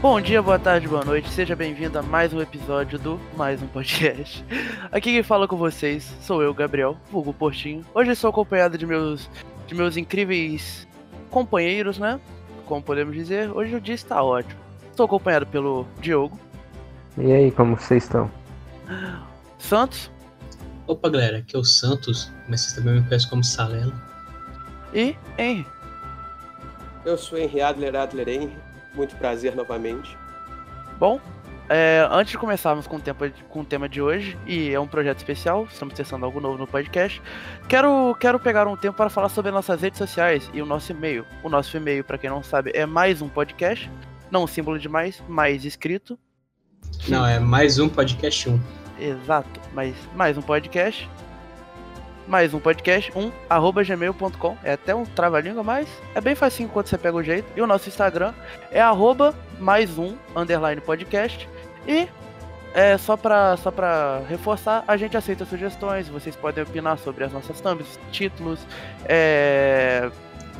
[0.00, 3.66] Bom dia, boa tarde, boa noite, seja bem-vindo a mais um episódio do Mais um
[3.66, 4.42] Podcast.
[4.90, 7.84] Aqui quem fala com vocês sou eu, Gabriel, vulgo Portinho.
[7.92, 9.28] Hoje estou acompanhado de meus,
[9.66, 10.88] de meus incríveis
[11.28, 12.18] companheiros, né?
[12.64, 14.58] Como podemos dizer, hoje o dia está ótimo.
[14.90, 16.40] Estou acompanhado pelo Diogo.
[17.18, 18.30] E aí, como vocês estão?
[19.58, 20.10] Santos.
[20.86, 23.92] Opa, galera, aqui é o Santos, mas vocês também me conhecem como Salela.
[24.94, 25.66] E Henry.
[27.04, 28.69] Eu sou Henry Adler Adler Henry.
[28.94, 30.16] Muito prazer novamente.
[30.98, 31.20] Bom,
[31.72, 34.88] é, antes de começarmos com o, tempo, com o tema de hoje, e é um
[34.88, 37.22] projeto especial, estamos testando algo novo no podcast,
[37.68, 41.24] quero, quero pegar um tempo para falar sobre nossas redes sociais e o nosso e-mail.
[41.44, 43.88] O nosso e-mail, para quem não sabe, é mais um podcast,
[44.32, 46.18] não um símbolo de mais, mais escrito.
[47.06, 48.60] Não, é mais um podcast 1.
[48.98, 51.08] Exato, mas mais um podcast,
[52.26, 54.56] mais um podcast, um, arroba gmail.com.
[54.62, 57.46] É até um trava-língua, mas é bem facinho quando você pega o jeito.
[57.56, 58.32] E o nosso Instagram
[58.70, 61.48] é arroba mais um, underline podcast.
[61.86, 62.08] E
[62.74, 67.32] é, só pra, só pra reforçar, a gente aceita sugestões, vocês podem opinar sobre as
[67.32, 68.60] nossas thumbs, títulos,
[69.06, 70.08] é...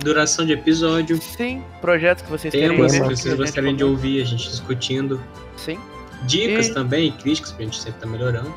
[0.03, 1.21] Duração de episódio.
[1.21, 5.21] Sim, projetos que vocês temas querem que vocês gostariam de ouvir, a gente discutindo.
[5.57, 5.79] Sim.
[6.23, 8.53] Dicas E- também, críticas, pra gente sempre tá melhorando.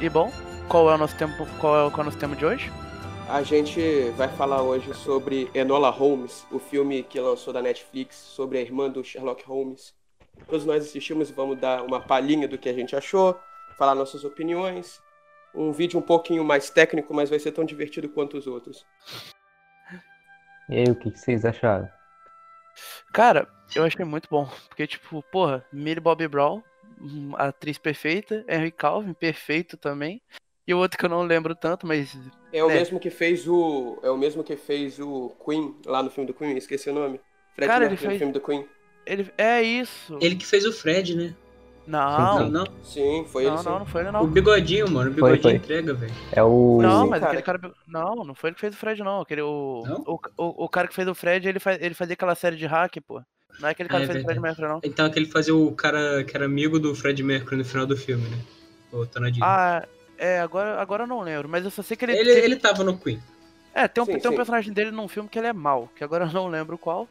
[0.00, 0.32] E bom,
[0.70, 2.70] qual é o nosso tempo, qual é, o- qual é o nosso tema de hoje?
[3.28, 8.58] A gente vai falar hoje sobre Enola Holmes, o filme que lançou da Netflix sobre
[8.58, 9.92] a irmã do Sherlock Holmes.
[10.48, 13.38] Todos nós assistimos e vamos dar uma palhinha do que a gente achou,
[13.76, 15.00] falar nossas opiniões.
[15.52, 18.86] Um vídeo um pouquinho mais técnico, mas vai ser tão divertido quanto os outros.
[20.68, 21.88] E aí, o que que vocês acharam?
[23.12, 26.62] Cara, eu achei muito bom, porque tipo, porra, Millie Bobby Brown,
[27.00, 30.22] hum, atriz perfeita, Henry Calvin, perfeito também.
[30.70, 32.16] E o outro que eu não lembro tanto, mas
[32.52, 32.74] É o É.
[32.74, 33.98] mesmo que fez o.
[34.02, 37.20] É o mesmo que fez o Queen lá no filme do Queen, esqueci o nome.
[37.54, 38.66] Fred Cara, ele Mercury no fez- filme do Queen.
[39.04, 40.16] ele é isso.
[40.20, 41.34] Ele que fez o Fred, né?
[41.86, 42.66] Não, Não, não.
[42.84, 43.68] Sim, foi ele não, sim.
[43.68, 44.26] não, não foi ele O não.
[44.28, 45.10] bigodinho, mano.
[45.10, 45.54] O Foi, bigodinho foi.
[45.54, 46.12] entrega, velho.
[46.30, 46.78] É o.
[46.80, 47.32] Não, mas cara.
[47.32, 47.72] aquele cara.
[47.88, 49.20] Não, não foi ele que fez o Fred, não.
[49.22, 50.04] Aquele, o, Não?
[50.06, 52.66] o, o, o cara que fez o Fred, ele, faz, ele fazia aquela série de
[52.66, 53.20] hack, pô.
[53.58, 54.60] Não é aquele cara Ah, que é fez o Fred verdade.
[54.60, 54.80] Mercury, não.
[54.88, 58.28] Então aquele fazia o cara que era amigo do Fred Mercury no final do filme,
[58.28, 58.38] né?
[58.92, 59.44] O Tonadinho.
[59.44, 59.88] Ah, é,
[60.40, 62.12] agora, agora eu não lembro, mas eu só sei que ele.
[62.16, 63.20] ele, tem- ele tava no Queen.
[63.72, 64.36] É, tem um, Sim, tem um sim.
[64.36, 67.08] personagem dele num filme que ele é mau, que agora eu não lembro qual.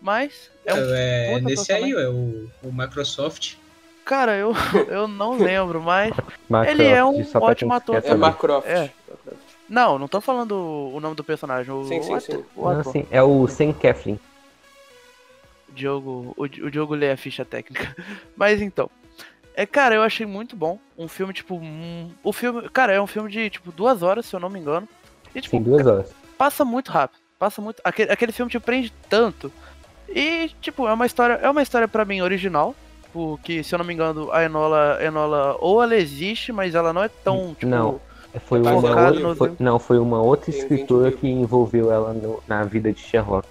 [0.00, 0.78] Mas é um.
[0.94, 3.54] É, puta nesse aí, é o, o Microsoft.
[4.04, 4.52] Cara, eu,
[4.88, 6.14] eu não lembro, mas.
[6.48, 8.14] Macroft, ele é um ótimo ator É.
[8.14, 8.68] Macroft.
[8.68, 8.90] É.
[9.68, 10.52] Não, não tô falando
[10.92, 11.72] o nome do personagem.
[11.72, 12.32] O, Sim, sim, o sim.
[12.32, 13.70] ator- o Não, assim, é o Sam.
[15.68, 17.96] O Diogo, o, o Diogo lê a ficha técnica.
[18.36, 18.90] Mas então.
[19.54, 20.78] É, cara, eu achei muito bom.
[20.96, 21.54] Um filme, tipo.
[21.56, 22.68] um- o filme.
[22.70, 24.88] Cara, é um filme de, tipo, duas horas, se eu não me engano.
[25.34, 26.10] E, tipo, Sim, duas horas.
[26.38, 27.20] passa muito rápido.
[27.38, 27.80] Passa muito.
[27.84, 29.52] Aquele, aquele filme te prende tanto.
[30.08, 31.34] E, tipo, é uma história.
[31.34, 32.74] É uma história pra mim original.
[33.12, 34.98] Porque, se eu não me engano, a Enola.
[35.02, 37.66] Enola ou ela existe, mas ela não é tão, tipo.
[37.66, 38.00] Não.
[38.46, 42.14] Foi É uma outra, no foi- não, foi uma outra Tem escritora que envolveu ela
[42.14, 43.46] no- na vida de Sherlock.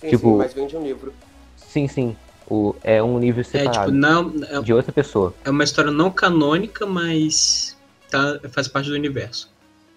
[0.00, 1.14] Sim, Tipo- sim, mas vem de um livro.
[1.56, 2.16] Sim, sim.
[2.50, 3.78] O, é um É, separado.
[3.86, 5.32] tipo, não, é, De outra pessoa.
[5.44, 7.78] é uma história não canônica, mas
[8.10, 9.48] tá, faz parte do universo.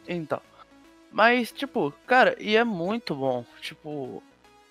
[0.08, 0.40] Então.
[1.12, 3.44] Mas, tipo, cara, e é muito bom.
[3.62, 4.22] Tipo.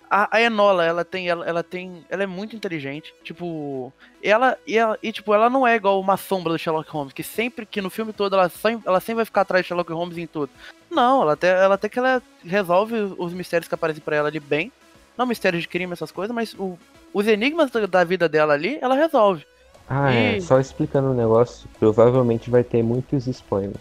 [0.09, 1.27] A, a Enola, ela tem.
[1.27, 2.05] Ela, ela tem.
[2.09, 3.13] Ela é muito inteligente.
[3.23, 3.91] Tipo.
[4.21, 4.97] Ela e, ela.
[5.01, 7.89] e, tipo, ela não é igual uma sombra do Sherlock Holmes, que sempre que no
[7.89, 10.51] filme todo ela sempre, ela sempre vai ficar atrás de Sherlock Holmes em tudo.
[10.91, 14.39] Não, ela até, ela até que ela resolve os mistérios que aparecem pra ela ali
[14.39, 14.71] bem.
[15.17, 16.77] Não mistérios de crime, essas coisas, mas o-
[17.13, 19.45] os enigmas da, da vida dela ali, ela resolve.
[19.87, 20.37] Ah, é.
[20.37, 23.75] E- Só explicando o negócio, provavelmente vai ter muitos spoilers.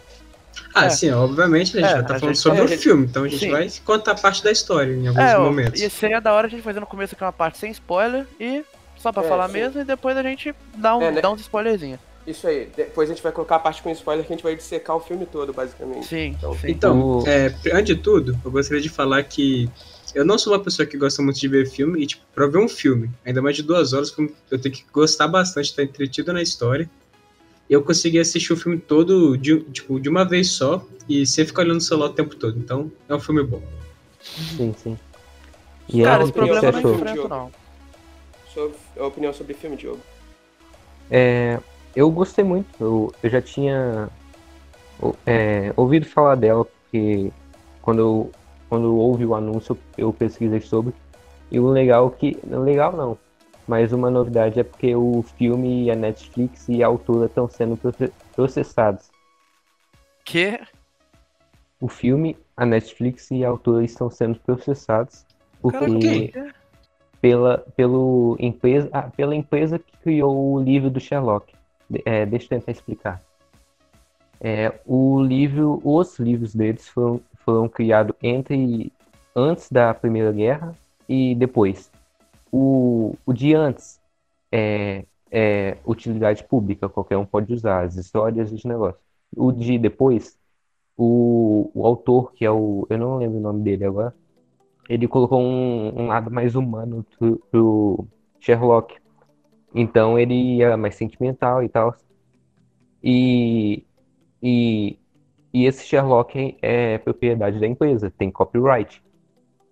[0.75, 0.91] Ah, É.
[0.91, 1.83] sim, obviamente, né?
[1.83, 3.41] A gente É, vai estar a falando gente- sobre é, o filme, então a gente
[3.41, 3.51] sim.
[3.51, 5.81] vai contar parte da história em alguns É, momentos.
[5.81, 8.65] e seria da hora a gente fazer no começo aqui uma parte sem spoiler e
[8.97, 9.55] só pra É, falar sim.
[9.55, 11.21] mesmo e depois a gente dá, um, É, né?
[11.21, 12.01] dá uns spoilerzinhos.
[12.27, 12.71] Isso aí.
[12.77, 15.01] Depois a gente vai colocar a parte com spoiler que a gente vai dissecar o
[15.01, 16.07] filme todo, basicamente.
[16.07, 16.71] Sim, Então, sim.
[16.71, 19.69] Então, O- é, antes de tudo, eu gostaria de falar que
[20.15, 22.59] eu não sou uma pessoa que gosta muito de ver filme, e, tipo, pra ver
[22.59, 24.15] um filme, ainda mais de duas horas,
[24.51, 26.89] eu tenho que gostar bastante, estar entretido na história.
[27.69, 31.63] Eu consegui assistir o filme todo de, tipo, de uma vez só, e sem ficar
[31.63, 32.59] olhando o celular o tempo todo.
[32.59, 33.63] Então, é um filme bom.
[34.57, 34.99] Sim, sim.
[35.89, 36.95] E Cara, aí, esse problema não achou?
[36.95, 37.53] enfrento, não.
[38.53, 40.01] Sobre a opinião sobre o filme, Diogo.
[41.11, 41.59] É,
[41.97, 42.69] eu gostei muito.
[42.79, 44.09] Eu, eu já tinha
[45.27, 47.31] é, ouvido falar dela, porque
[47.81, 48.33] quando, eu-
[48.73, 50.95] quando houve o anúncio eu pesquisei sobre.
[51.51, 52.39] E o legal que.
[52.43, 53.19] Legal não.
[53.69, 58.11] Mas uma novidade é porque o filme, a Netflix e a autora estão sendo proce-
[58.35, 59.11] processados.
[60.25, 60.59] Que?
[61.79, 65.27] O filme, a Netflix e a autora estão sendo processados
[65.61, 66.53] porque quem?
[67.21, 71.53] pela, pelo empresa, ah, pela empresa que criou o livro do Sherlock.
[72.07, 73.21] É, deixa eu tentar explicar.
[74.41, 78.93] É, o livro, os livros deles foram, foram criados entre
[79.35, 80.75] antes da Primeira Guerra
[81.09, 81.91] e depois.
[82.51, 84.01] O, o de antes
[84.51, 89.03] é, é utilidade pública, qualquer um pode usar, as histórias e os negócios.
[89.35, 90.39] O de depois,
[90.97, 92.87] o, o autor, que é o.
[92.91, 94.15] Eu não lembro o nome dele agora,
[94.89, 98.07] ele colocou um, um lado mais humano pro, pro
[98.41, 98.97] Sherlock.
[99.75, 101.97] Então ele era mais sentimental e tal.
[103.03, 103.85] E,
[104.43, 104.99] e,
[105.53, 109.03] e esse Sherlock é propriedade da empresa, tem copyright.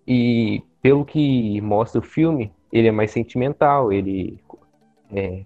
[0.07, 4.39] E pelo que mostra o filme, ele é mais sentimental, ele
[5.11, 5.43] é,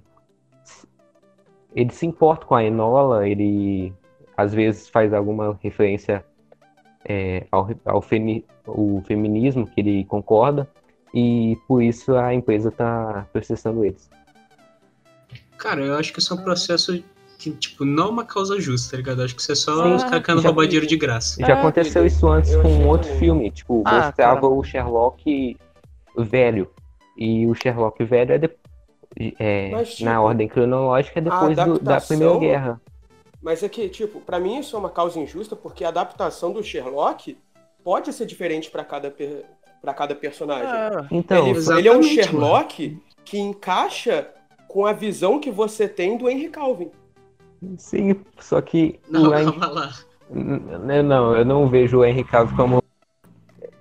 [1.76, 3.94] ele se importa com a Enola, ele
[4.38, 6.26] às vezes faz alguma referência
[7.08, 8.46] é, ao, ao femi,
[9.06, 10.70] feminismo que ele concorda
[11.14, 14.10] e por isso a empresa está processando eles.
[15.58, 17.04] Cara, eu acho que isso é um processo
[17.38, 19.20] que, tipo, não é uma causa justa, tá ligado?
[19.20, 21.40] Eu acho que isso é só Sim, os caras querendo roubar dinheiro de graça.
[21.46, 25.58] Já aconteceu isso antes com um outro filme, tipo, ah, mostrava o Sherlock
[26.18, 26.70] velho.
[27.18, 28.50] E o Sherlock velho é, de,
[29.40, 32.82] é Mas, tipo, na ordem cronológica depois do, da Primeira Guerra.
[33.42, 36.64] Mas é que, tipo, para mim isso é uma causa injusta porque a adaptação do
[36.64, 37.38] Sherlock
[37.84, 39.14] pode ser diferente para cada,
[39.82, 40.68] pra cada personagem.
[40.68, 41.08] É.
[41.12, 43.02] Então, ele, ele, é um Sherlock mano.
[43.24, 44.28] que encaixa
[44.68, 46.92] com a visão que você tem do Henry Calvin.
[47.77, 49.00] Sim, só que.
[49.09, 49.94] Não, calma lá.
[50.29, 52.83] Não, eu não vejo o Henry Calvin como.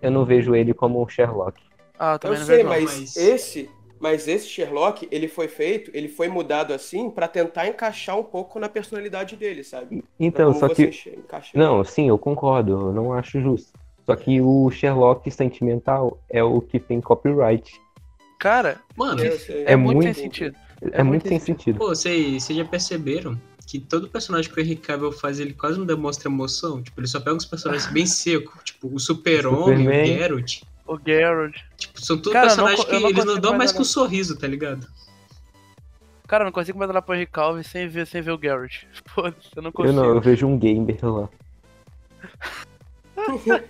[0.01, 1.61] Eu não vejo ele como um Sherlock.
[1.99, 3.71] Ah, eu, eu sei, vejo, mas, mas esse
[4.05, 8.59] mas esse Sherlock, ele foi feito, ele foi mudado assim para tentar encaixar um pouco
[8.59, 10.05] na personalidade dele, sabe?
[10.21, 10.91] Então, só que
[11.55, 13.73] Não, sim, eu concordo, eu não acho justo.
[14.05, 17.81] Só que o Sherlock sentimental é o que tem copyright.
[18.39, 20.57] Cara, mano, é, é, muito, sem sentido.
[20.83, 21.79] É, é muito sem sentido.
[21.79, 25.87] Pô, vocês já perceberam que todo personagem que o Henry Cavill faz, ele quase não
[25.87, 26.83] demonstra emoção?
[26.83, 30.63] Tipo, ele só pega uns personagens bem secos, tipo o Super-Homem, o Geralt.
[30.87, 31.57] O Geralt.
[31.77, 34.37] Tipo, são todos Cara, personagens não, que não eles não dão mais que um sorriso,
[34.37, 34.87] tá ligado?
[36.27, 38.85] Cara, eu não consigo mais olhar pro Henry Calvin sem ver, sem ver o Geralt.
[39.07, 39.99] Foda-se, eu não consigo.
[39.99, 41.29] Eu não, eu vejo um gamer lá.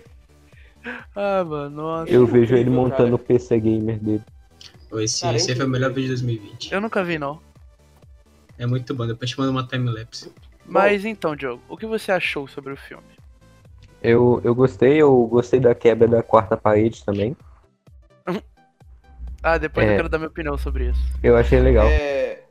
[1.15, 2.11] ah, mano, nossa.
[2.11, 4.23] Eu vejo ele montando o PC gamer dele.
[4.93, 6.73] Esse, Cara, esse foi o melhor vídeo de 2020.
[6.73, 7.39] Eu nunca vi, não.
[8.57, 10.31] É muito bom, depois te mando uma timelapse.
[10.65, 11.09] Mas bom.
[11.09, 13.03] então, Diogo, o que você achou sobre o filme?
[14.01, 17.35] Eu, eu gostei, eu gostei da quebra da quarta parede também.
[19.43, 21.01] ah, depois é, eu quero dar minha opinião sobre isso.
[21.23, 21.87] Eu achei legal.
[21.87, 22.43] É,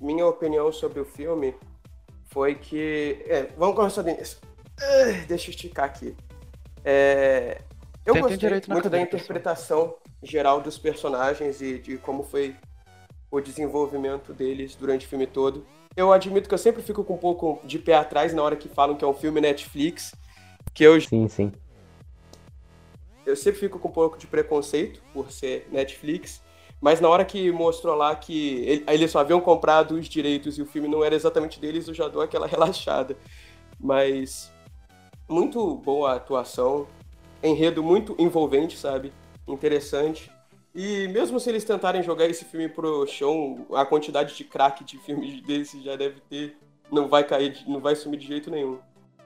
[0.00, 1.54] minha opinião sobre o filme
[2.26, 3.24] foi que.
[3.26, 4.40] É, vamos começar nisso.
[5.26, 6.16] Deixa eu esticar aqui.
[6.84, 7.60] É,
[8.04, 12.56] eu Tem gostei muito da interpretação geral dos personagens e de como foi
[13.30, 15.64] o desenvolvimento deles durante o filme todo.
[15.96, 18.68] Eu admito que eu sempre fico com um pouco de pé atrás na hora que
[18.68, 20.14] falam que é um filme Netflix,
[20.72, 21.00] que eu.
[21.00, 21.52] Sim, sim.
[23.26, 26.42] Eu sempre fico com um pouco de preconceito por ser Netflix,
[26.80, 30.66] mas na hora que mostrou lá que eles só haviam comprado os direitos e o
[30.66, 33.16] filme não era exatamente deles, eu já dou aquela relaxada.
[33.78, 34.52] Mas
[35.28, 36.86] muito boa a atuação,
[37.42, 39.12] enredo muito envolvente, sabe?
[39.46, 40.30] Interessante.
[40.74, 44.98] E mesmo se eles tentarem jogar esse filme pro chão, a quantidade de crack de
[44.98, 46.56] filmes desse já deve ter,
[46.90, 48.78] não vai cair, não vai sumir de jeito nenhum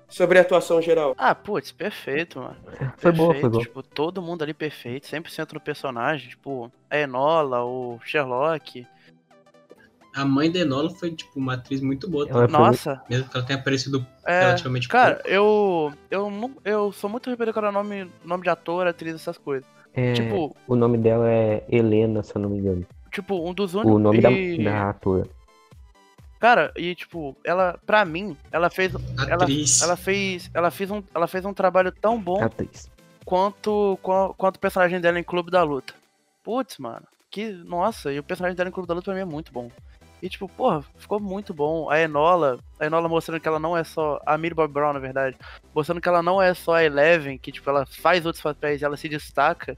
[0.09, 1.15] sobre a atuação geral.
[1.19, 2.57] Ah, putz, perfeito, mano.
[2.99, 3.63] Foi boa, foi boa.
[3.63, 8.87] Tipo, todo mundo ali perfeito, 100% no personagem, tipo, a Enola, o Sherlock.
[10.15, 12.27] A mãe da Enola foi, tipo, uma atriz muito boa.
[12.29, 12.47] Tá?
[12.47, 13.03] Nossa.
[13.11, 15.29] Mesmo que ela tenha aparecido é, relativamente Cara, pouco.
[15.29, 19.69] eu, eu, eu sou muito arrependido com o nome, nome de ator, atriz, essas coisas.
[19.95, 22.87] É, tipo, o nome dela é Helena, se eu não me engano.
[23.11, 23.95] Tipo, um dos únicos...
[23.95, 24.59] O nome e...
[24.65, 25.29] da, da atora.
[26.45, 28.93] Cara, e tipo, ela, pra mim, ela fez.
[28.93, 30.51] Ela, ela, fez.
[30.53, 31.03] Ela fez um.
[31.15, 32.91] Ela fez um trabalho tão bom Atriz.
[33.25, 35.95] quanto, quanto o personagem dela em Clube da Luta.
[36.43, 37.07] Putz, mano.
[37.31, 37.51] Que.
[37.51, 39.71] Nossa, e o personagem dela em Clube da Luta pra mim é muito bom.
[40.23, 41.91] E tipo, porra, ficou muito bom.
[41.91, 44.19] A Enola, a Enola mostrando que ela não é só.
[44.25, 45.37] A Millie Bob Brown, na verdade.
[45.75, 48.85] Mostrando que ela não é só a Eleven, que tipo, ela faz outros papéis e
[48.85, 49.77] ela se destaca.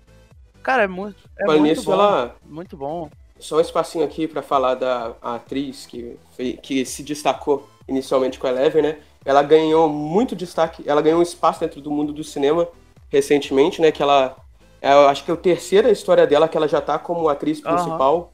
[0.62, 1.28] Cara, é muito.
[1.38, 1.92] É muito nisso bom.
[1.92, 2.36] Ela...
[2.44, 3.10] Muito bom.
[3.38, 6.18] Só um espacinho aqui para falar da atriz que,
[6.62, 8.98] que se destacou inicialmente com a Eleven, né?
[9.24, 12.66] Ela ganhou muito destaque, ela ganhou um espaço dentro do mundo do cinema
[13.08, 13.92] recentemente, né?
[13.92, 14.36] Que ela,
[14.80, 18.16] eu acho que é a terceira história dela que ela já tá como atriz principal,
[18.16, 18.28] uhum.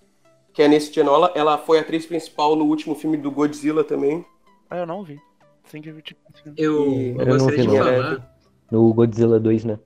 [0.52, 1.32] Que é nesse Genola.
[1.34, 4.24] Ela foi atriz principal no último filme do Godzilla também.
[4.68, 5.20] Ah, eu não vi.
[5.64, 6.02] Sem que eu,
[6.56, 8.36] eu, eu gostaria de falar.
[8.70, 9.78] No Godzilla 2, né?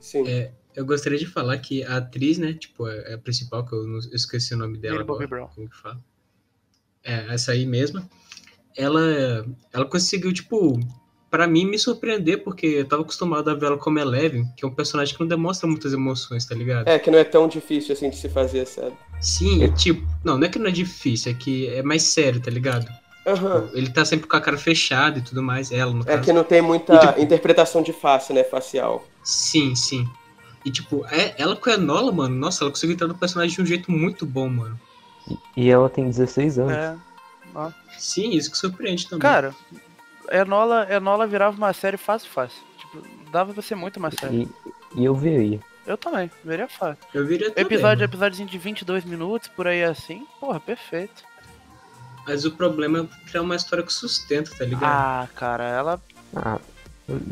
[0.00, 0.26] Sim.
[0.26, 3.86] É, Eu gostaria de falar que a atriz, né, tipo, é a principal, que eu,
[3.86, 5.48] não, eu esqueci o nome dela Millie Bobby Brown.
[5.54, 6.02] como que fala?
[7.04, 8.08] É, essa aí mesma.
[8.76, 10.80] Ela, ela conseguiu, tipo,
[11.32, 14.68] pra mim me surpreender, porque eu tava acostumado a ver ela como Eleven, que é
[14.68, 16.86] um personagem que não demonstra muitas emoções, tá ligado?
[16.86, 18.92] É, que não é tão difícil assim de se fazer, sabe?
[19.18, 22.38] Sim, e, tipo, não, não é que não é difícil, é que é mais sério,
[22.38, 22.86] tá ligado?
[23.26, 23.70] Aham.
[23.72, 26.22] Ele tá sempre com a cara fechada e tudo mais, ela, no É caso.
[26.22, 29.08] que não tem muita E, tipo- interpretação de face, né, facial.
[29.24, 30.06] Sim, sim.
[30.66, 33.62] E, tipo, é, ela com a Enola, mano, nossa, ela conseguiu entrar no personagem de
[33.62, 34.78] um jeito muito bom, mano.
[35.56, 36.72] E ela tem 16 anos.
[36.74, 36.94] É.
[37.98, 39.20] Sim, isso que surpreende também.
[39.20, 39.54] Cara,
[40.30, 42.60] Enola, Enola virava uma série fácil, fácil.
[42.78, 44.48] Tipo, dava pra ser muito mais sério.
[44.96, 45.60] E, e eu veria.
[45.86, 47.02] Eu também, veria fácil.
[47.12, 50.24] eu viria também, Episódio, episódiozinho de 22 minutos, por aí assim.
[50.38, 51.24] Porra, perfeito.
[52.26, 54.84] Mas o problema é criar uma história que sustenta, tá ligado?
[54.84, 56.00] Ah, cara, ela.
[56.36, 56.58] Ah,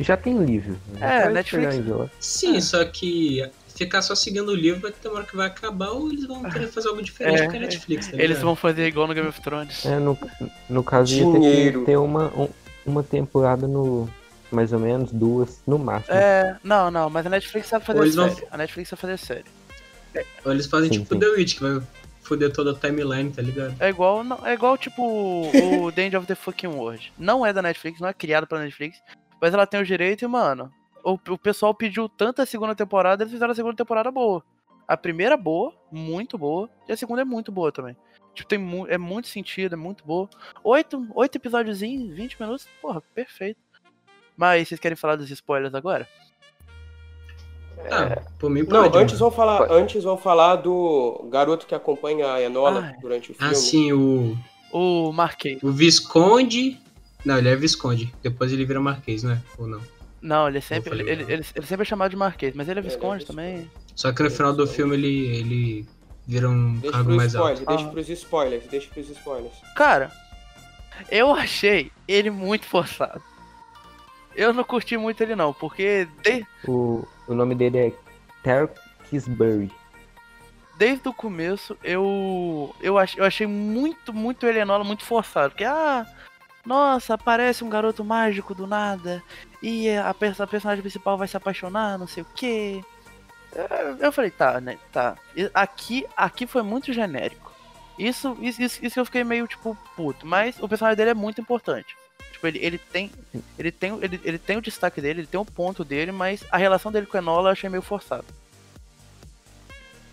[0.00, 0.76] já tem livro.
[1.00, 2.10] É, Pode Netflix-.
[2.18, 2.60] Sim, é.
[2.60, 6.10] só que ficar só seguindo o livro vai ter uma hora que vai acabar ou
[6.10, 8.42] eles vão querer fazer algo diferente É, com a Netflix, tá Eles ligado?
[8.42, 9.86] vão fazer igual no Game of Thrones.
[9.86, 10.18] É, no,
[10.68, 11.80] no caso ia ter Dinheiro.
[11.80, 12.48] que ter uma, um-
[12.84, 14.08] uma temporada no.
[14.50, 16.12] Mais ou menos, duas, no máximo.
[16.12, 18.48] É, não, não, mas a Netflix sabe fazer série.
[18.50, 19.44] A Netflix sabe fazer série.
[20.44, 21.20] Ou eles fazem Sim, tipo sim.
[21.20, 21.80] The Witch, que vai
[22.30, 23.74] foder toda a timeline, tá ligado?
[23.80, 27.12] É igual, não, é igual tipo o The End of the Fucking World.
[27.18, 29.02] Não é da Netflix, não é criado pela Netflix,
[29.40, 30.72] mas ela tem o direito e, mano,
[31.04, 34.42] o, o pessoal pediu tanto a segunda temporada, eles fizeram a segunda temporada boa.
[34.86, 37.96] A primeira boa, muito boa, e a segunda é muito boa também.
[38.34, 40.28] Tipo, tem mu é muito sentido, é muito boa.
[40.64, 43.58] Oito, oito episódiozinhos, 20 minutos, porra, perfeito.
[44.36, 46.08] Mas vocês querem falar dos spoilers agora?
[47.90, 49.72] Ah, por mim Não, antes vão falar, Pode.
[49.74, 52.94] antes vão falar do garoto que acompanha a Enola Ai.
[53.00, 53.50] durante o filme.
[53.50, 54.36] Ah, sim, o,
[54.72, 55.62] O Marquês.
[55.62, 56.78] o Visconde...
[57.24, 58.12] Não, ele é Visconde.
[58.22, 59.42] Depois ele vira Marquês, não é?
[59.58, 59.80] Ou não?
[60.22, 62.68] Não, ele é sempre, falei ele, ele, ele, ele sempre é chamado de Marquês, mas
[62.68, 63.26] ele é ele é Visconde Visconde.
[63.26, 63.70] também.
[63.94, 65.88] Só que no final do filme ele, ele
[66.30, 67.68] vira um Deixa cargo pros mais spoilers, alto.
[67.68, 67.90] deixa Ah.
[67.92, 69.54] pros spoilers, deixa pros spoilers.
[69.74, 70.12] Cara,
[71.10, 73.20] eu achei ele muito forçado.
[74.36, 77.92] Eu não curti muito ele não, porque de- O, o nome dele é
[78.44, 79.70] Terkisbury.
[80.78, 85.50] desde o começo eu eu, ach, eu achei muito, muito Helenola muito forçado.
[85.50, 86.06] Porque, ah,
[86.64, 89.20] nossa, aparece um garoto mágico do nada
[89.62, 90.14] e a, a
[90.46, 92.80] personagem principal vai se apaixonar, não sei o quê.
[93.54, 95.16] Eu, eu falei, tá, né, tá.
[95.52, 97.50] Aqui, aqui foi muito genérico.
[97.98, 100.26] Isso, isso, isso, isso eu fiquei meio, tipo, puto.
[100.26, 101.96] Mas o personagem dele é muito importante.
[102.32, 103.10] Tipo, ele, ele tem.
[103.58, 106.56] Ele tem, ele, ele tem o destaque dele, ele tem o ponto dele, mas a
[106.56, 108.24] relação dele com a Enola eu achei meio forçado.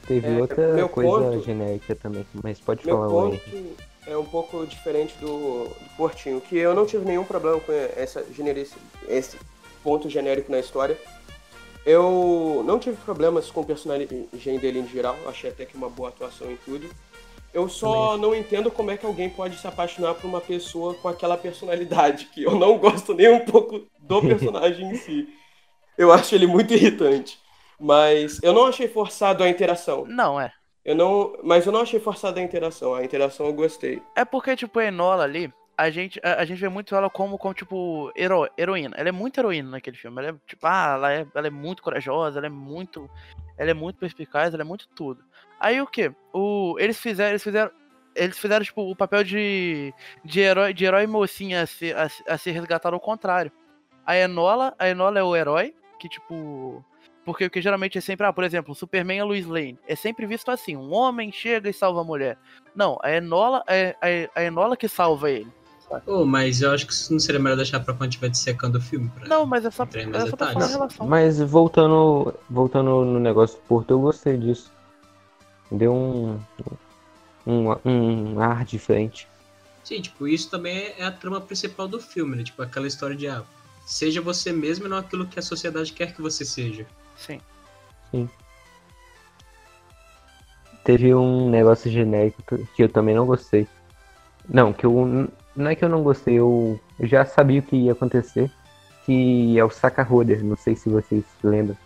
[0.08, 3.42] Teve É, outra meu coisa ponto- genérica também, mas pode Meu falar, ponto
[4.06, 8.26] é um pouco diferente do, do Portinho, que eu não tive nenhum problema com essa
[9.08, 9.38] esse
[9.84, 10.98] ponto genérico na história.
[11.88, 14.28] Eu não tive problemas com o personagem
[14.60, 16.90] dele em geral, achei até que uma boa atuação em tudo.
[17.54, 21.08] Eu só não entendo como é que alguém pode se apaixonar por uma pessoa com
[21.08, 25.30] aquela personalidade, que eu não gosto nem um pouco do personagem em si.
[25.98, 27.40] Eu acho ele muito irritante.
[27.80, 30.06] Mas eu não achei forçado a interação.
[30.06, 30.52] Não, é.
[30.84, 32.96] Eu não, mas eu não achei forçada a interação.
[32.96, 34.02] A interação eu gostei.
[34.14, 37.38] É porque, tipo, a Enola ali, a gente, a, a gente vê muito ela como,
[37.38, 38.96] como tipo, hero, heroína.
[38.98, 40.20] Ela é muito heroína naquele filme.
[40.20, 43.08] Ela é, tipo, ah, ela é, ela é muito corajosa, ela é muito.
[43.56, 45.24] Ela é muito perspicaz, ela é muito tudo.
[45.60, 46.12] Aí o que?
[46.34, 47.30] O, eles fizeram.
[47.30, 47.72] Eles fizeram.
[48.16, 49.94] Eles fizeram, tipo, o papel de,
[50.26, 53.52] de herói, de herói mocinha a ser, a, a ser resgatado ao contrário.
[54.04, 56.84] A Enola, a Enola é o herói, que, tipo.
[57.24, 59.78] Porque o que geralmente é sempre, ah, por exemplo, Superman é Lois Lane.
[59.88, 62.38] É sempre visto assim: um homem chega e salva a mulher.
[62.74, 65.52] Não, a Enola é a, a Enola que salva ele.
[66.06, 68.82] Oh, mas eu acho que isso não seria melhor deixar pra quando estiver dissecando o
[68.82, 69.10] filme.
[69.10, 69.28] Pra...
[69.28, 71.08] Não, mas é só, é só pra falar relação.
[71.08, 74.72] Mas voltando, voltando no negócio do Porto, eu gostei disso.
[75.72, 76.40] Deu um,
[77.46, 79.28] um, um ar diferente.
[79.84, 82.44] Sim, tipo, isso também é a trama principal do filme, né?
[82.44, 83.44] Tipo, aquela história de, ah,
[83.86, 86.86] seja você mesmo e não aquilo que a sociedade quer que você seja.
[87.16, 87.40] Sim.
[90.84, 93.68] Teve um negócio genérico que eu também não gostei.
[94.48, 95.30] Não, que eu.
[95.58, 98.50] Não é que eu não gostei, eu já sabia o que ia acontecer.
[99.06, 101.78] Que é o Saca Roder, não sei se vocês lembram.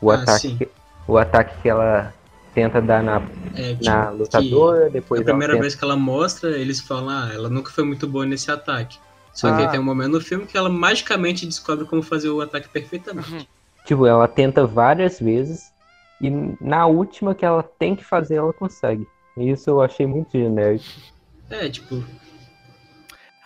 [0.00, 0.56] O Ah, ataque.
[0.56, 0.68] que-
[1.06, 2.14] O ataque que ela
[2.54, 3.20] tenta dar na,
[3.54, 7.30] É, tipo, na lutadora, depois a primeira tenta- vez que ela mostra, eles falam, ah,
[7.34, 8.98] ela nunca foi muito boa nesse ataque.
[9.34, 9.56] Só Ah.
[9.56, 13.32] que tem um momento no filme que ela magicamente descobre como fazer o ataque perfeitamente.
[13.34, 13.46] Uhum.
[13.84, 15.72] Tipo, ela tenta várias vezes
[16.20, 19.06] e na última que ela tem que fazer, ela consegue.
[19.36, 20.84] E Isso eu achei muito genérico.
[21.50, 22.02] É, tipo,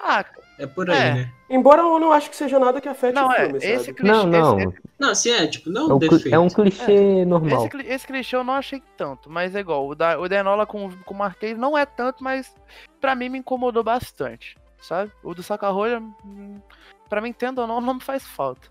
[0.01, 0.25] Ah,
[0.59, 1.15] É por aí, É.
[1.15, 1.33] né?
[1.49, 3.93] Embora eu não acho que seja nada que afete Não, o é, filme, esse sabe?
[3.95, 4.13] clichê.
[4.13, 4.59] Não, não.
[4.59, 6.35] esse- Não, assim, é, tipo, não É um defeito.
[6.35, 7.67] é um clichê normal.
[7.67, 9.87] Esse, esse clichê eu não achei tanto, mas é igual.
[9.89, 12.53] O da, o da Enola com, com o Marquês não é tanto, mas
[13.01, 15.13] pra mim me incomodou bastante, sabe?
[15.23, 16.61] O do Saca-Rolha, hum,
[17.09, 18.69] pra mim, tendo ou não, não me faz falta.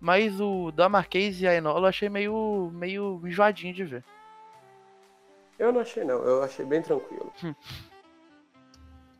[0.00, 4.04] Mas o da Marquês e a Enola eu achei meio, meio enjoadinho de ver.
[5.58, 6.16] Eu não achei, não.
[6.24, 7.32] Eu achei bem tranquilo.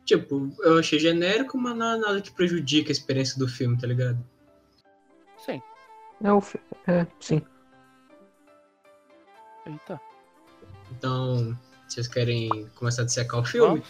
[0.05, 3.87] Tipo, eu achei genérico, mas não é nada que prejudica a experiência do filme, tá
[3.87, 4.17] ligado?
[5.45, 5.61] Sim.
[6.23, 7.41] É, o fi- é, sim.
[9.65, 9.99] Eita.
[10.91, 13.83] Então, vocês querem começar a dissecar o filme?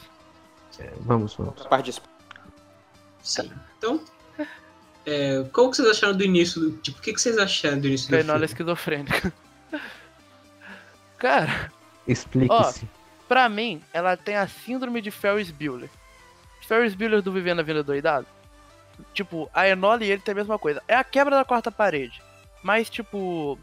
[1.01, 1.35] Vamos?
[1.35, 1.83] Vamos, vamos.
[1.83, 2.01] De
[3.23, 3.51] Sim.
[3.77, 4.03] Então,
[5.05, 6.59] é, qual que vocês acharam do início?
[6.61, 8.45] do- Tipo, o que, que vocês acharam do início do filme?
[8.45, 9.33] esquizofrênica.
[11.17, 11.71] Cara,
[12.07, 12.87] Explique-se.
[13.27, 15.89] pra mim, ela tem a síndrome de Ferris Bueller.
[16.61, 18.27] Ferris Bueller do Vivendo a Vida Doidado.
[19.13, 20.81] Tipo, a Enola e ele tem a mesma coisa.
[20.87, 22.21] É a quebra da quarta parede.
[22.63, 23.57] Mas, tipo,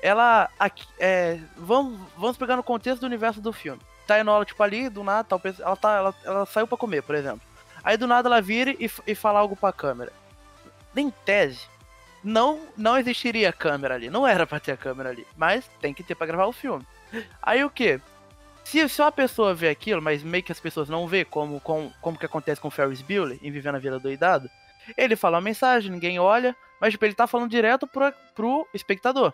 [0.00, 0.48] ela.
[0.58, 3.80] Aqui, é, vamos, vamos pegar no contexto do universo do filme.
[4.06, 5.28] Tá a Enola, tipo, ali, do nada,
[5.60, 7.42] ela, tá, ela, ela saiu pra comer, por exemplo.
[7.84, 10.12] Aí do nada ela vira e, e fala algo pra câmera.
[10.96, 11.66] Em tese,
[12.24, 14.10] não, não existiria câmera ali.
[14.10, 15.26] Não era pra ter a câmera ali.
[15.36, 16.86] Mas tem que ter pra gravar o filme.
[17.42, 18.00] Aí o que?
[18.68, 21.90] Se, se uma pessoa vê aquilo, mas meio que as pessoas não vê, como, como,
[22.02, 24.50] como que acontece com o Ferris Bueller em Vivendo a Vida Doidado,
[24.94, 29.32] ele fala uma mensagem, ninguém olha, mas tipo, ele tá falando direto pro, pro espectador.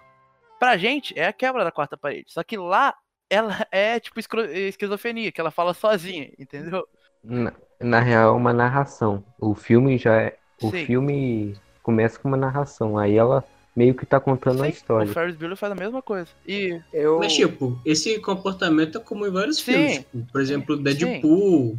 [0.61, 2.33] Pra gente, é a quebra da quarta parede.
[2.33, 2.95] Só que lá,
[3.29, 6.87] ela é tipo esquizofrenia, que ela fala sozinha, entendeu?
[7.21, 9.25] Na, na real, é uma narração.
[9.41, 10.37] O filme já é.
[10.63, 10.87] O Sim.
[10.87, 12.97] filme começa com uma narração.
[12.97, 15.11] Aí ela meio que tá contando a Sim, história.
[15.11, 16.29] O Ferris Bueller faz a mesma coisa.
[16.47, 17.19] E Eu...
[17.19, 19.65] Mas, tipo, esse comportamento é comum em vários Sim.
[19.65, 19.99] filmes.
[19.99, 21.77] Tipo, por exemplo, Deadpool,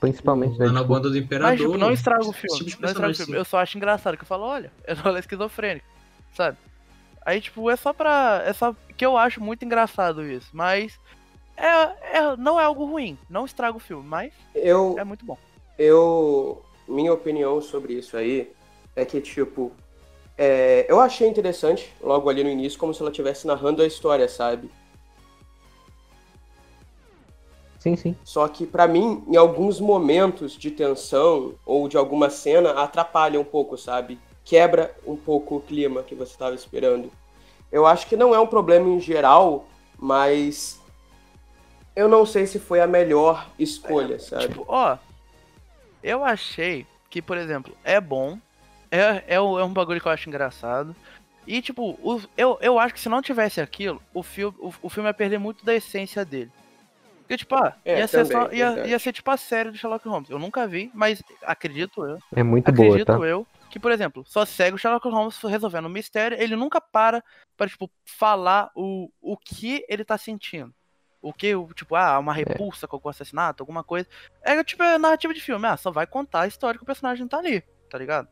[0.00, 0.66] Principalmente, né?
[0.66, 1.50] lá na tipo, banda do Imperador.
[1.50, 2.64] Mas, tipo, não estraga o esse filme.
[2.70, 3.34] tipo não estraga o filme.
[3.34, 5.84] Eu só acho engraçado que eu falo, olha, ela é esquizofrênica,
[6.32, 6.56] sabe?
[7.24, 8.42] Aí, tipo, é só pra.
[8.46, 10.48] É só que eu acho muito engraçado isso.
[10.52, 10.98] Mas.
[11.56, 13.18] É, é, não é algo ruim.
[13.28, 15.36] Não estraga o filme, mas Eu, é muito bom.
[15.76, 18.52] eu, minha opinião sobre isso aí
[18.94, 19.72] é que, tipo,
[20.38, 24.28] é, eu achei interessante, logo ali no início, como se ela estivesse narrando a história,
[24.28, 24.70] sabe?
[27.80, 28.16] Sim, sim.
[28.22, 33.44] Só que, pra mim, em alguns momentos de tensão ou de alguma cena, atrapalha um
[33.44, 34.18] pouco, sabe?
[34.44, 37.10] Quebra um pouco o clima que você estava esperando.
[37.70, 39.66] Eu acho que não é um problema em geral,
[39.98, 40.80] mas
[41.94, 44.48] eu não sei se foi a melhor escolha, sabe?
[44.48, 44.96] Tipo, ó.
[46.00, 48.38] Eu achei que, por exemplo, é bom.
[48.90, 50.94] É, é, um- é um bagulho que eu acho engraçado.
[51.46, 54.88] E, tipo, o- eu, eu acho que se não tivesse aquilo, o filme, o, o
[54.88, 56.50] filme ia perder muito da essência dele.
[57.20, 59.76] Porque, tipo, ah, É, ia, ser também, só, ia, ia ser tipo a série do
[59.76, 60.30] Sherlock Holmes.
[60.30, 62.18] Eu nunca vi, mas acredito eu.
[62.34, 63.18] É muito boa, acredito tá?
[63.26, 66.40] eu que, por exemplo, só segue o Sherlock Holmes resolvendo um mistério.
[66.40, 67.22] Ele nunca para
[67.56, 70.72] pra, tipo, falar o, o que ele tá sentindo.
[71.20, 74.08] O que, o- tipo, ah, uma repulsa com algum assassinato, alguma coisa.
[74.42, 75.66] É tipo é narrativa de filme.
[75.66, 78.26] Ah, só vai contar a história que o personagem tá ali, tá ligado?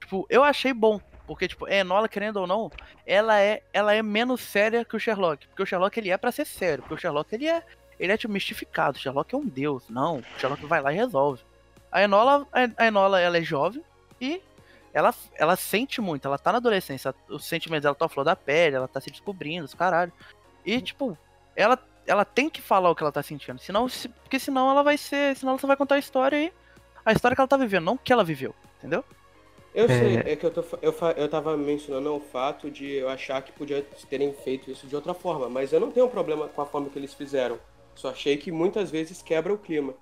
[0.00, 1.00] Tipo, eu achei bom.
[1.26, 2.70] Porque, tipo, a Enola, querendo ou não,
[3.06, 5.46] ela é, ela é menos séria que o Sherlock.
[5.48, 6.82] Porque o Sherlock, ele é pra ser sério.
[6.82, 7.62] Porque o Sherlock, ele é,
[8.00, 8.96] ele é, tipo, mistificado.
[8.96, 9.90] O Sherlock é um deus.
[9.90, 11.42] Não, o Sherlock vai lá e resolve.
[11.92, 13.82] A Enola, a Enola, ela é jovem
[14.20, 14.40] e
[14.92, 16.26] ela, ela sente muito.
[16.26, 17.14] Ela tá na adolescência.
[17.28, 18.76] Os sentimentos dela estão à flor da pele.
[18.76, 20.12] Ela tá se descobrindo, os caralho.
[20.64, 21.16] E, tipo,
[21.54, 23.58] ela, ela tem que falar o que ela tá sentindo.
[23.58, 25.36] Senão, se- porque senão ela vai ser...
[25.36, 26.52] Senão ela só vai contar a história aí.
[27.04, 28.54] A história que ela tá vivendo, não o que ela viveu.
[28.78, 29.04] Entendeu?
[29.78, 29.86] Eu É.
[29.86, 33.52] sei, é que eu, tô, eu, eu tava mencionando o fato de eu achar que
[33.52, 36.88] podia terem feito isso de outra forma, mas eu não tenho problema com a forma
[36.88, 37.60] que eles fizeram.
[37.94, 39.94] Só achei que muitas vezes quebra o clima.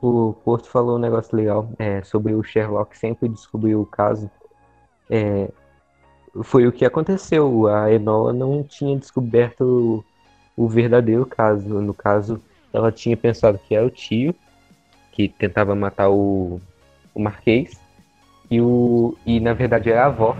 [0.00, 4.30] O Porto falou um negócio legal é, sobre o Sherlock sempre descobrir o caso.
[5.10, 5.50] É,
[6.42, 7.66] foi o que aconteceu.
[7.66, 10.04] A Enola não tinha descoberto
[10.56, 11.68] o, o verdadeiro caso.
[11.82, 14.34] No caso, ela tinha pensado que era o tio
[15.12, 16.58] que tentava matar o,
[17.14, 17.81] o Marquês.
[18.52, 20.36] E, o, e na verdade era a avó.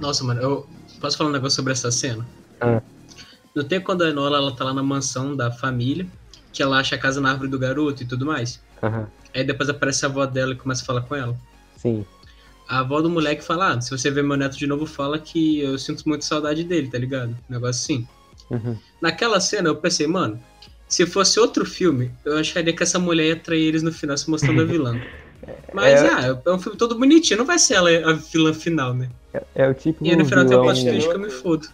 [0.00, 0.66] Nossa, mano, eu
[1.00, 2.26] posso falar um negócio sobre essa cena?
[2.60, 2.82] Ah.
[3.54, 6.08] Não tem quando a Enola ela tá lá na mansão da família,
[6.52, 8.60] que ela acha a casa na árvore do garoto e tudo mais.
[8.82, 11.36] Aham, Aí depois aparece a avó dela e começa a falar com ela.
[11.76, 12.04] sim.
[12.68, 15.60] A avó do moleque fala, ah, se você ver meu neto de novo, fala que
[15.60, 17.30] eu sinto muito saudade dele, tá ligado?
[17.30, 18.08] Um negócio assim.
[18.48, 18.76] Uhum.
[19.00, 20.40] Naquela cena eu pensei, mano,
[20.88, 24.28] se fosse outro filme, eu acharia que essa mulher ia trair eles no final se
[24.30, 25.00] mostrando a vilã.
[25.72, 26.08] Mas, É.
[26.08, 29.08] ah, é um filme todo bonitinho, não vai ser ela a vilã final, né?
[29.54, 31.68] É o tipo E aí no final tem um plot twist que eu me fodo.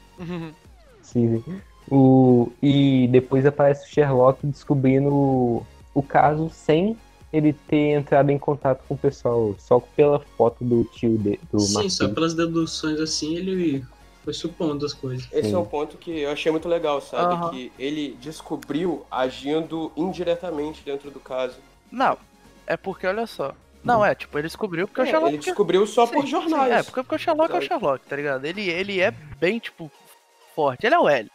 [1.03, 1.61] Sim, sim.
[1.91, 6.97] O, e depois aparece o Sherlock descobrindo o, o caso sem
[7.33, 11.61] ele ter entrado em contato com o pessoal só pela foto do tio de, do
[11.61, 11.97] Sim, Marquinhos.
[11.97, 13.85] só pelas deduções assim ele
[14.25, 15.29] foi supondo as coisas.
[15.31, 15.55] Esse Sim.
[15.55, 17.35] é um ponto que eu achei muito legal, sabe?
[17.35, 17.51] Aham.
[17.51, 21.55] Que ele descobriu agindo indiretamente dentro do caso.
[21.93, 22.19] Não,
[22.67, 23.55] é porque, olha só.
[23.87, 25.33] Não, é, tipo, ele descobriu porque o É, Sherlock.
[25.35, 26.73] ele descobriu só Sim, por sim, jornais.
[26.73, 27.63] é, porque, porque o Sherlock é o?
[27.63, 28.45] Sherlock, tá ligado?
[28.45, 29.91] Ele, ele é bem, tipo,
[30.55, 30.87] forte.
[30.87, 31.31] Ele é o L.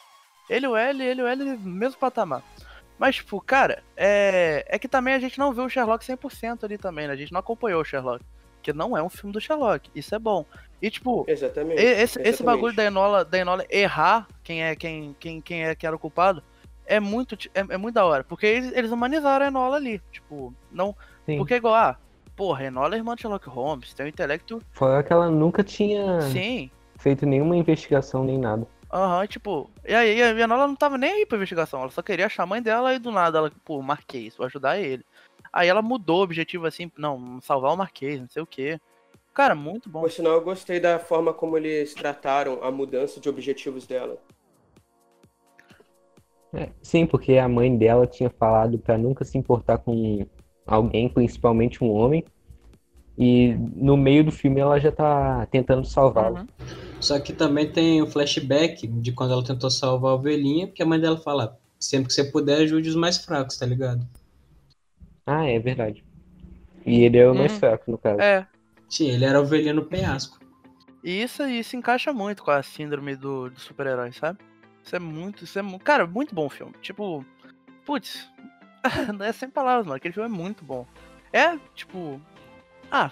[0.50, 2.44] Ele é o L, ele é o L, mesmo patamar.
[3.00, 6.78] Mas, tipo, cara, é, é que também a gente não viu o Sherlock 100% ali
[6.78, 7.14] também, né?
[7.14, 8.24] A gente não acompanhou o Sherlock.
[8.62, 9.90] Que não é um filme do Sherlock.
[9.96, 10.46] Isso é bom.
[10.82, 11.82] E, tipo, Exatamente.
[11.82, 12.44] esse, esse exatamente.
[12.44, 16.00] bagulho da Enola, da Enola errar quem é quem, quem, quem é que era o
[16.00, 16.44] culpado
[16.86, 18.24] é muito, é, é muito da hora.
[18.24, 20.00] Porque eles, eles humanizaram a Enola ali.
[20.12, 20.96] Tipo, não.
[21.26, 21.38] Sim.
[21.38, 21.98] Porque igual, ah,
[22.42, 24.60] porra, a Enola é irmã de Sherlock Holmes, tem um intelecto.
[24.72, 26.72] Fora que ela nunca tinha Sim.
[26.98, 28.66] feito nenhuma investigação nem nada.
[28.92, 29.70] Aham, tipo.
[29.88, 31.82] E aí a Enola não tava nem aí pra investigação.
[31.82, 34.80] Ela só queria achar a mãe dela e do nada ela, pô, Marquês, vou ajudar
[34.80, 35.06] ele.
[35.54, 38.80] Aí ela mudou o objetivo assim, não, salvar o Marquês, não sei o quê.
[39.36, 40.02] Cara, muito bom.
[40.02, 44.18] Por sinal, eu gostei da forma como eles trataram a mudança de objetivos dela.
[46.52, 50.26] É, sim, porque a mãe dela tinha falado pra nunca se importar com
[50.66, 52.24] alguém, principalmente um homem.
[53.18, 56.38] E no meio do filme ela já tá tentando salvá-lo.
[56.38, 56.48] Uhum.
[57.00, 60.86] Só que também tem o flashback de quando ela tentou salvar a ovelhinha, porque a
[60.86, 64.08] mãe dela fala, sempre que você puder, ajude os mais fracos, tá ligado?
[65.26, 66.04] Ah, é verdade.
[66.86, 67.60] E ele é o mais Hum.
[67.60, 68.22] fraco, no caso.
[68.22, 68.46] É,
[68.90, 70.38] Sim, ele era a ovelhinha no penhasco.
[71.04, 74.40] E isso aí se encaixa muito com a síndrome do, do super-herói, sabe?
[74.84, 75.82] Isso é muito, isso é muito.
[75.84, 76.74] Cara, muito bom o filme.
[76.82, 77.26] Tipo,
[77.86, 78.30] putz,
[79.26, 79.98] é sem palavras, mano.
[79.98, 80.86] Aquele filme é muito bom.
[81.32, 82.20] É, tipo.
[82.92, 83.12] Ah,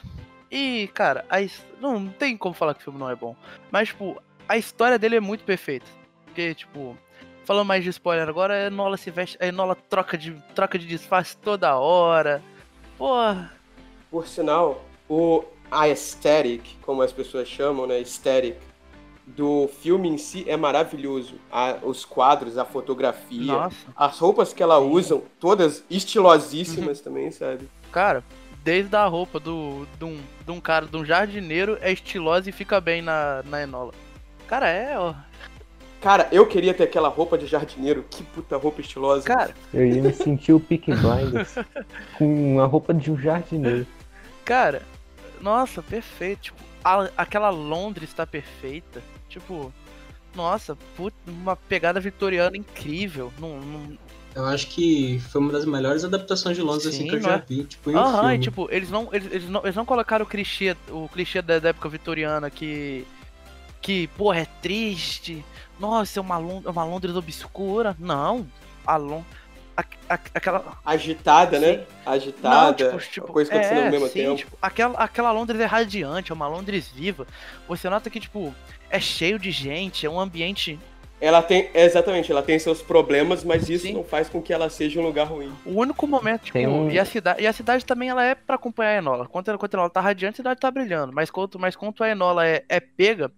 [0.51, 1.37] e, cara, a,
[1.79, 3.35] não, não tem como falar que o filme não é bom.
[3.71, 5.85] Mas, tipo, a história dele é muito perfeita.
[6.25, 6.97] Porque, tipo,
[7.45, 9.37] falando mais de spoiler agora, a Enola se veste.
[9.39, 12.41] A Enola troca de, troca de disfarce toda hora.
[12.97, 13.53] Porra.
[14.09, 18.57] Por sinal, o aesthetic, como as pessoas chamam, né, aesthetic,
[19.35, 21.35] do filme em si é maravilhoso.
[21.51, 23.75] A- os quadros, a fotografia, Nossa.
[23.95, 27.69] as roupas que ela usa, todas estilosíssimas também, sabe?
[27.91, 28.23] Cara,
[28.63, 32.51] desde a roupa do, de, um, de um cara, de um jardineiro, é estilosa e
[32.53, 33.93] fica bem na, na Enola.
[34.47, 35.13] Cara, é, ó.
[36.01, 39.25] Cara, eu queria ter aquela roupa de jardineiro, que puta roupa estilosa.
[39.25, 41.55] Cara, Eu ia me sentir o Peaky Blinders
[42.17, 43.85] com a roupa de um jardineiro.
[44.45, 44.81] cara,
[45.41, 46.41] nossa, perfeito.
[46.43, 49.01] Tipo, a- aquela Londres tá perfeita.
[49.29, 49.73] Tipo,
[50.35, 53.33] nossa, puta, uma pegada vitoriana incrível.
[53.39, 53.97] Não, não,
[54.35, 57.37] Eu acho que foi uma das melhores adaptações de Londres assim Sim, que eu já
[57.37, 57.43] né?
[57.47, 58.35] vi, tipo, em um Aham, filme.
[58.35, 61.59] e tipo, eles não, eles, eles não, eles não colocaram o clichê, o clichê da,
[61.59, 63.07] da época vitoriana que.
[63.81, 65.45] Que, porra, é triste.
[65.79, 67.95] Nossa, é uma, Lon- é uma Londres obscura.
[67.99, 68.47] Não.
[68.85, 69.23] A Lon,
[69.77, 70.77] a- a- aquela.
[70.85, 71.79] Agitada, né?
[71.79, 71.87] Sim.
[72.05, 74.35] Agitada, Não, tipo, tipo, coisa acontecendo é, ao mesmo sim, tempo.
[74.35, 77.27] tipo, aquela, aquela Londres é radiante, é uma Londres viva.
[77.67, 78.53] Você nota que, tipo,
[78.89, 80.79] é cheio de gente, é um ambiente.
[81.21, 83.93] Ela tem, exatamente, ela tem seus problemas, mas isso Sim.
[83.93, 85.51] não faz com que ela seja um lugar ruim.
[85.65, 88.33] O único momento, tipo, Tem um- e, a cidade, e a cidade também ela é
[88.33, 89.27] pra acompanhar a Enola.
[89.27, 91.11] Quando, ela- quando a Enola tá radiante, a cidade tá brilhando.
[91.13, 93.29] Mas quanto, mas quanto a Enola é, é pega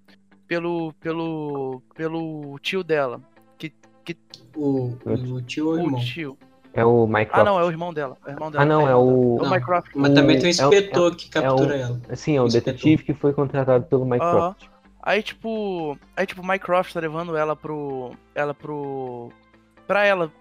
[0.47, 3.19] pelo, pelo, pelo tio dela.
[4.55, 5.99] O, o tio ou o O irmão.
[6.01, 6.37] tio.
[6.73, 7.39] É o Mycroft.
[7.41, 8.17] Ah, não, é o irmão dela.
[8.25, 8.63] É o irmão dela.
[8.63, 9.37] Ah, não, é o.
[9.41, 9.91] É o Mycroft.
[9.95, 11.99] Mas também tem um O- é o- inspetor que captura o- ela.
[12.15, 12.73] Sim, é o Inspetor.
[12.73, 14.65] detetive que foi contratado pelo Mycroft.
[15.03, 15.97] Aí, tipo.
[16.15, 18.15] Aí, tipo, o Mycroft tá levando ela pro.
[18.35, 19.31] Ela pro.
[19.87, 20.31] Pra ela.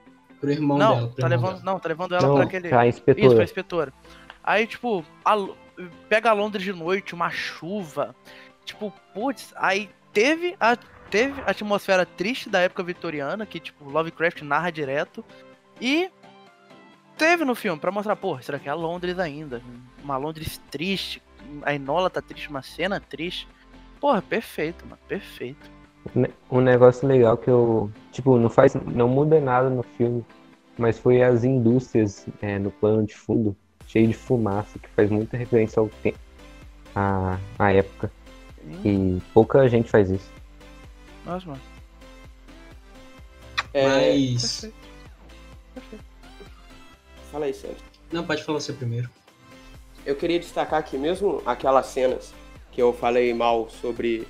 [0.41, 1.09] Pro irmão não, dela.
[1.09, 1.61] Pro tá irmão levando.
[1.61, 1.73] dela.
[1.73, 2.69] Não, tá levando ela Não, pra aquele.
[2.69, 3.45] pra Isso, pra inspetora.
[3.45, 3.93] inspetora.
[4.43, 5.37] Aí, tipo, a
[6.09, 8.15] pega a Londres de noite, uma chuva.
[8.65, 10.77] Tipo, putz, aí teve a,
[11.11, 15.25] teve a atmosfera triste da época vitoriana, que, tipo, Lovecraft narra direto.
[15.81, 16.11] E
[17.17, 19.63] teve no filme, pra mostrar, pô, será que é a Londres ainda?
[20.03, 21.23] Uma Londres triste.
[21.63, 23.49] A Enola tá triste, uma cena triste.
[24.01, 25.71] Porra, perfeito, mano, perfeito.
[26.51, 27.91] Um negócio legal que eu.
[28.11, 28.75] Tipo, não faz.
[28.75, 30.25] Não muda nada no filme.
[30.79, 33.55] Mas foi as indústrias é, no plano de fundo,
[33.87, 36.19] cheio de fumaça, que faz muita referência ao tempo.
[36.95, 38.11] À, à época.
[38.65, 40.31] Hum, E pouca gente faz isso.
[41.27, 41.61] Nossa, mano.
[43.75, 44.61] É, Mas.
[44.63, 44.75] Perfeito.
[45.75, 46.05] Perfeito.
[47.31, 47.85] Fala aí, Sérgio.
[48.11, 49.09] Não, pode falar você primeiro.
[50.05, 52.33] Eu queria destacar aqui mesmo aquelas cenas
[52.73, 54.27] que eu falei mal sobre.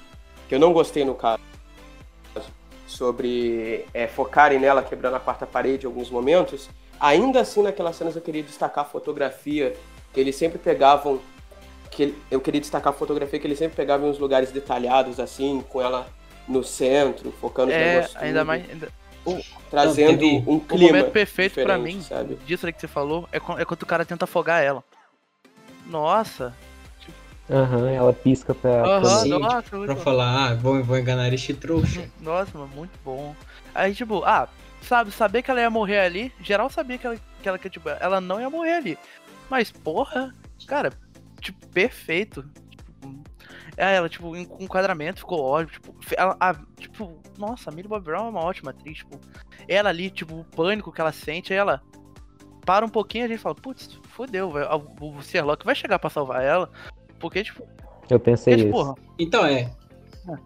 [0.48, 1.40] que eu não gostei no caso.
[2.86, 6.68] Sobre é, focarem nela quebrando a quarta parede em alguns momentos.
[6.98, 9.76] Ainda assim, naquelas cenas eu queria destacar a fotografia.
[10.12, 11.20] Que eles sempre pegavam.
[11.90, 15.64] Que eu queria destacar a fotografia que eles sempre pegavam em uns lugares detalhados, assim,
[15.68, 16.06] com ela
[16.48, 18.68] no centro, focando É, negócios ainda mais.
[18.68, 18.88] Ainda,
[19.70, 20.86] trazendo teve- um O clima.
[20.88, 22.34] momento perfeito pra diferente, mim, sabe?
[22.46, 24.82] disso aí que você falou, é, é quando o cara tenta afogar ela.
[25.86, 26.54] Nossa.
[27.50, 28.70] Aham, ela pisca pra.
[28.86, 32.08] Aham, pra- nossa, Pra falar, ah, vou, vou enganar este trouxa.
[32.20, 33.34] Nossa, mano, muito bom.
[33.74, 34.48] Aí, tipo, ah,
[34.82, 37.88] sabe, saber que ela ia morrer ali, geral sabia que ela, que ela, que, tipo,
[37.88, 38.98] ela não ia morrer ali.
[39.48, 40.32] Mas, porra,
[40.66, 40.92] cara,
[41.40, 42.44] tipo, perfeito.
[42.70, 43.20] Tipo,
[43.76, 45.72] é, ela, tipo, em- com enquadramento ficou ótimo.
[45.72, 49.18] Tipo, ela, a- tipo, nossa, a Millie Bob Brown é uma ótima atriz, tipo,
[49.66, 51.82] ela ali, tipo, o pânico que ela sente, aí ela
[52.64, 54.52] para um pouquinho e a gente fala, putz, fodeu,
[55.00, 56.70] o o Sherlock vai chegar pra salvar ela.
[57.20, 57.64] Porque, tipo,
[58.08, 58.72] Eu pensei porque, isso.
[58.72, 59.70] porra, Então, é.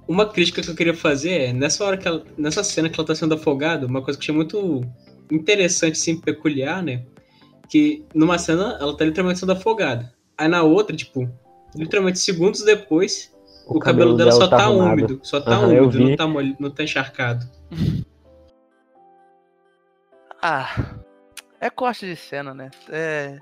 [0.06, 2.22] Uma crítica que eu queria fazer é, nessa hora que ela.
[2.36, 4.82] Nessa cena que ela tá sendo afogada, uma coisa que achei muito
[5.30, 7.04] interessante, assim, peculiar, né?
[7.68, 10.12] Que numa cena ela tá literalmente sendo afogada.
[10.36, 11.28] Aí na outra, tipo,
[11.74, 13.32] literalmente segundos depois,
[13.66, 14.92] o, cabelo, dela só tá arrumado.
[14.92, 15.20] úmido.
[15.22, 17.46] Só tá eu úmido, não tá, molho, não tá encharcado.
[20.42, 20.94] ah,
[21.60, 22.70] é corte de cena, né?
[22.88, 23.38] É.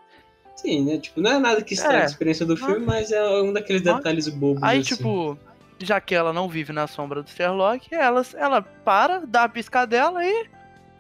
[0.57, 0.99] Sim, né?
[0.99, 2.03] Tipo, não é nada que estrague É.
[2.03, 4.63] a experiência do filme, mas é um daqueles detalhes bobos.
[4.63, 4.97] Aí, assim.
[4.97, 5.37] tipo,
[5.79, 10.25] já que ela não vive na sombra do Sherlock, ela, ela para, dá a piscadela
[10.25, 10.47] e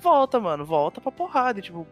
[0.01, 0.65] volta, mano.
[0.65, 1.59] Volta pra porrada.
[1.59, 1.87] E, tipo,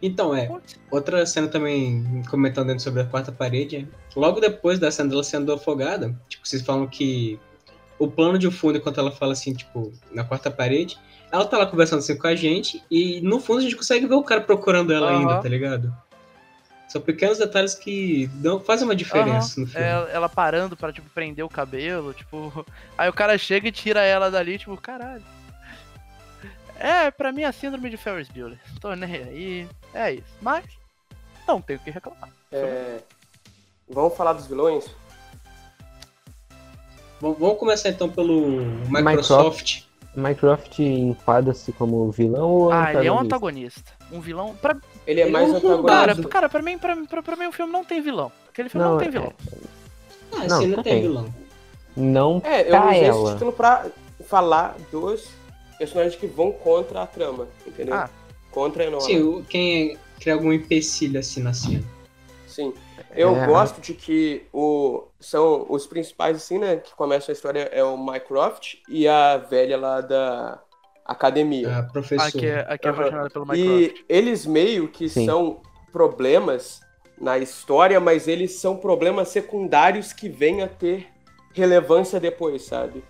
[0.00, 0.50] Então, é.
[0.90, 5.52] Outra cena também, comentando dentro sobre a quarta parede, logo depois da cena dela sendo
[5.52, 7.38] afogada, tipo, vocês falam que
[7.98, 10.98] o plano de fundo, enquanto ela fala assim, tipo, na quarta parede,
[11.30, 14.14] ela tá lá conversando assim com a gente, e no fundo a gente consegue ver
[14.16, 15.20] o cara procurando ela Aham.
[15.20, 15.94] ainda, tá ligado?
[16.92, 19.86] São pequenos detalhes que dão, fazem uma diferença no filme.
[19.86, 22.66] ela, ela parando pra, tipo, prender o cabelo, tipo.
[22.98, 25.22] Aí o cara chega e tira ela dali, tipo, caralho.
[26.78, 28.58] É, pra mim a síndrome de Ferris Bueller.
[28.78, 29.68] Tô nem aí.
[29.94, 30.34] É isso.
[30.42, 30.64] Mas,
[31.48, 32.28] não tenho o que reclamar.
[32.50, 32.98] É,
[33.88, 34.84] Vamos falar dos vilões?
[37.22, 39.84] Vamos vamos começar então pelo Microsoft.
[40.14, 43.80] Mycroft enquadra-se como vilão ou Ah, ele é um antagonista?
[43.80, 44.16] antagonista.
[44.16, 44.54] Um vilão.
[44.56, 46.28] Pra, Ele é mais é um cara, antagonista.
[46.28, 48.30] cara pra, mim, pra, pra, pra mim o filme não tem vilão.
[48.48, 49.32] Aquele filme não, Não, tem é- vilão.
[50.32, 51.02] Ah, Não, sim, não tem tem.
[51.02, 51.34] vilão.
[51.96, 53.32] Não É, eu pra usei esse ela.
[53.32, 53.86] título pra
[54.26, 55.28] falar dos
[55.78, 57.94] personagens que vão contra a trama, entendeu?
[57.94, 58.08] Ah.
[58.50, 59.02] Contra a Enola.
[59.02, 61.82] Sim, quem é, cria algum empecilho assim na cena.
[62.46, 62.72] Sim.
[63.14, 63.46] Eu É.
[63.46, 66.76] gosto de que o, são os principais, assim, né?
[66.76, 70.60] Que começam a história é o Mycroft e a velha lá da
[71.04, 71.78] academia.
[71.78, 72.28] A professora.
[72.28, 73.54] Aqui é, aqui é pelo Minecraft.
[73.56, 75.26] E eles meio que Sim.
[75.26, 75.60] são
[75.92, 76.80] problemas
[77.20, 81.06] na história, mas eles são problemas secundários que vêm a ter
[81.52, 83.04] relevância depois, sabe?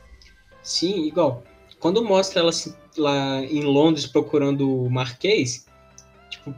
[0.63, 1.43] Sim, igual.
[1.81, 5.67] Quando mostra ela assim, lá em Londres procurando o Marquês,
[6.29, 6.55] tipo,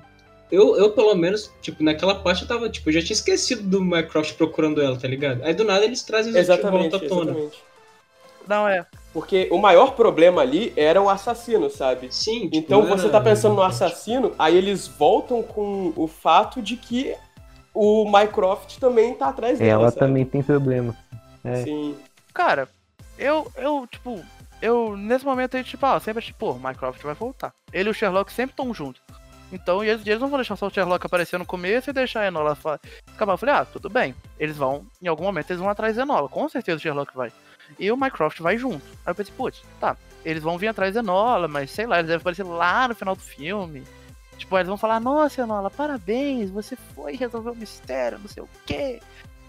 [0.51, 3.83] eu, eu pelo menos, tipo, naquela parte eu tava, tipo, eu já tinha esquecido do
[3.83, 5.43] Mycroft procurando ela, tá ligado?
[5.45, 7.31] Aí do nada eles trazem Exatamente, volta à tona.
[7.31, 7.74] exatamente.
[8.47, 8.85] Não, é.
[9.13, 12.09] Porque o maior problema ali era o assassino, sabe?
[12.13, 16.77] Sim, tipo, Então você tá pensando no assassino, aí eles voltam com o fato de
[16.77, 17.15] que
[17.73, 19.71] o Mycroft também tá atrás dela.
[19.71, 20.01] Ela sabe?
[20.01, 20.97] também tem problema.
[21.45, 21.63] é.
[21.63, 21.97] Sim.
[22.33, 22.69] Cara,
[23.17, 24.21] eu, eu, tipo,
[24.61, 27.53] eu, nesse momento aí, tipo, ah, sempre achei, pô, o Minecraft vai voltar.
[27.73, 29.03] Ele e o Sherlock sempre estão juntos.
[29.53, 32.23] Então, e eles, eles não vão deixar só o Sherlock aparecer no começo e deixar
[32.23, 32.57] a Enola
[33.15, 33.35] acabar.
[33.35, 34.15] Eu falei, ah, tudo bem.
[34.39, 36.29] Eles vão, em algum momento, eles vão atrás da Enola.
[36.29, 37.31] Com certeza o Sherlock vai.
[37.79, 38.85] E o Minecraft vai junto.
[39.05, 42.09] Aí eu pensei, putz, tá, eles vão vir atrás da Enola, mas sei lá, eles
[42.09, 43.83] devem aparecer lá no final do filme.
[44.39, 48.49] Tipo, eles vão falar, nossa, Enola, parabéns, você foi resolver o mistério, não sei o
[48.67, 49.01] quê.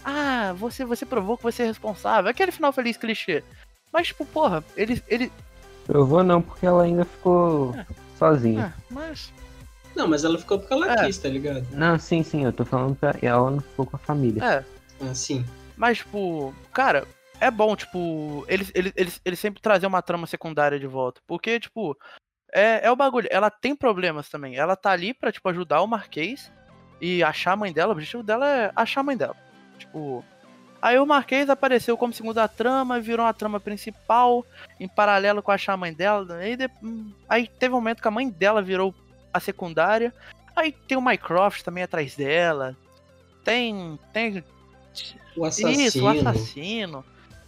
[0.04, 2.30] Ah, você, você provou que você é responsável.
[2.30, 3.42] Aquele final feliz clichê.
[3.92, 5.02] Mas, tipo, porra, ele.
[5.08, 5.32] ele
[5.84, 7.84] Provou não, porque ela ainda ficou É.
[8.18, 8.72] sozinha.
[8.76, 9.32] ah, mas.
[9.96, 11.06] Não, mas ela ficou porque ela É.
[11.06, 11.66] quis, tá ligado?
[11.72, 14.44] Não, sim, sim, eu tô falando pra ela não ficou com a família.
[14.44, 14.64] É,
[15.04, 15.44] Ah, sim.
[15.76, 17.06] mas, tipo, cara,
[17.40, 21.20] é bom, tipo, eles, eles, eles, eles sempre trazer uma trama secundária de volta.
[21.26, 21.96] Porque, tipo,
[22.52, 23.28] é, é o bagulho.
[23.30, 24.56] Ela tem problemas também.
[24.56, 26.50] Ela tá ali pra, tipo, ajudar o Marquês
[27.00, 27.90] e achar a mãe dela.
[27.90, 29.36] O objetivo dela é achar a mãe dela.
[29.78, 30.24] Tipo.
[30.80, 34.44] Aí o Marquês apareceu como segunda trama, virou a trama principal,
[34.78, 36.36] em paralelo com achar a mãe dela.
[36.36, 36.70] Aí, de-
[37.28, 38.94] aí teve um momento que a mãe dela virou
[39.32, 40.14] a secundária.
[40.54, 42.76] Aí tem o Mycroft também atrás dela.
[43.42, 43.98] Tem.
[44.12, 44.44] Tem
[45.36, 45.82] O assassino.
[45.82, 47.04] isso, o assassino.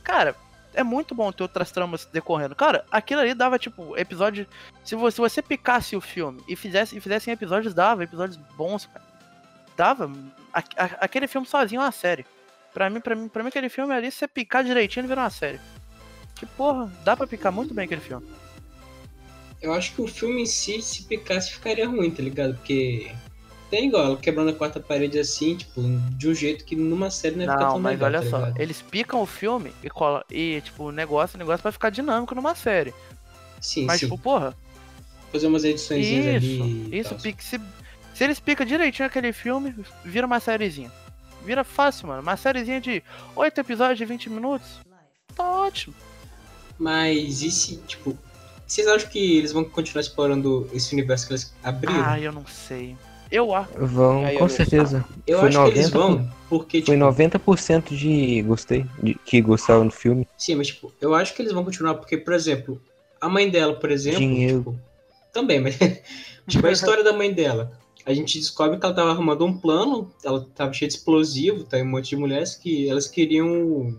[0.08, 0.34] Cara,
[0.72, 2.54] é muito bom ter outras tramas decorrendo.
[2.56, 4.46] Cara, aquilo ali dava, tipo, episódio.
[4.82, 8.38] Se você, se você picasse o filme e fizesse, e fizesse em episódios, dava, episódios
[8.56, 9.04] bons, cara.
[9.76, 10.10] Dava.
[10.52, 12.24] A- a- aquele filme sozinho é uma série.
[12.72, 15.20] Pra mim, pra mim, pra mim, aquele filme ali, se você picar direitinho, ele vira
[15.20, 15.60] uma série.
[16.34, 18.26] Que porra, dá pra picar muito bem aquele filme.
[19.60, 22.54] Eu acho que o filme em si, se picasse, ficaria ruim, tá ligado?
[22.54, 23.12] Porque
[23.70, 25.80] tem igual, ela quebrando a quarta parede assim, tipo,
[26.16, 28.30] de um jeito que numa série não ia ficar Não, tão mas legal, olha tá
[28.30, 28.60] só, ligado?
[28.60, 32.34] eles picam o filme e, cola, e tipo, o negócio, o negócio vai ficar dinâmico
[32.34, 32.94] numa série.
[33.60, 34.06] Sim, Mas, sim.
[34.06, 34.56] tipo, porra,
[35.30, 36.88] Fazer umas edições ali.
[36.90, 37.60] Isso, pique- se,
[38.14, 40.90] se eles picam direitinho aquele filme, vira uma sériezinha.
[41.44, 42.22] Vira fácil, mano.
[42.22, 43.02] Uma sériezinha de
[43.36, 44.80] 8 episódios de 20 minutos.
[45.36, 45.94] Tá ótimo.
[46.78, 48.16] Mas e se, tipo,
[48.66, 52.02] vocês acham que eles vão continuar explorando esse universo que eles abriram?
[52.04, 52.96] Ah, eu não sei.
[53.30, 53.70] Eu acho.
[53.78, 55.04] Vão, Aí eu com não- certeza.
[55.26, 59.40] eu foi acho que eles 90 vão, porque, Foi tipo, 90% de gostei, de, que
[59.40, 60.26] gostaram do filme.
[60.36, 62.80] sim, mas tipo, eu acho que eles vão continuar, porque, por exemplo,
[63.20, 64.58] a mãe dela, por exemplo, Dinheiro.
[64.58, 64.78] tipo,
[65.32, 65.76] também, mas
[66.48, 67.72] tipo, a história da mãe dela.
[68.06, 71.76] A gente descobre que ela tava arrumando um plano, ela tava cheia de explosivo, tá?
[71.76, 73.94] Um monte de mulheres que elas queriam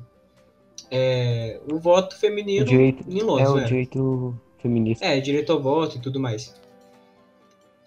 [0.89, 3.63] é, o voto feminino O direito, em é Londres, o né?
[3.65, 5.05] direito feminista.
[5.05, 6.55] É, direito ao voto e tudo mais.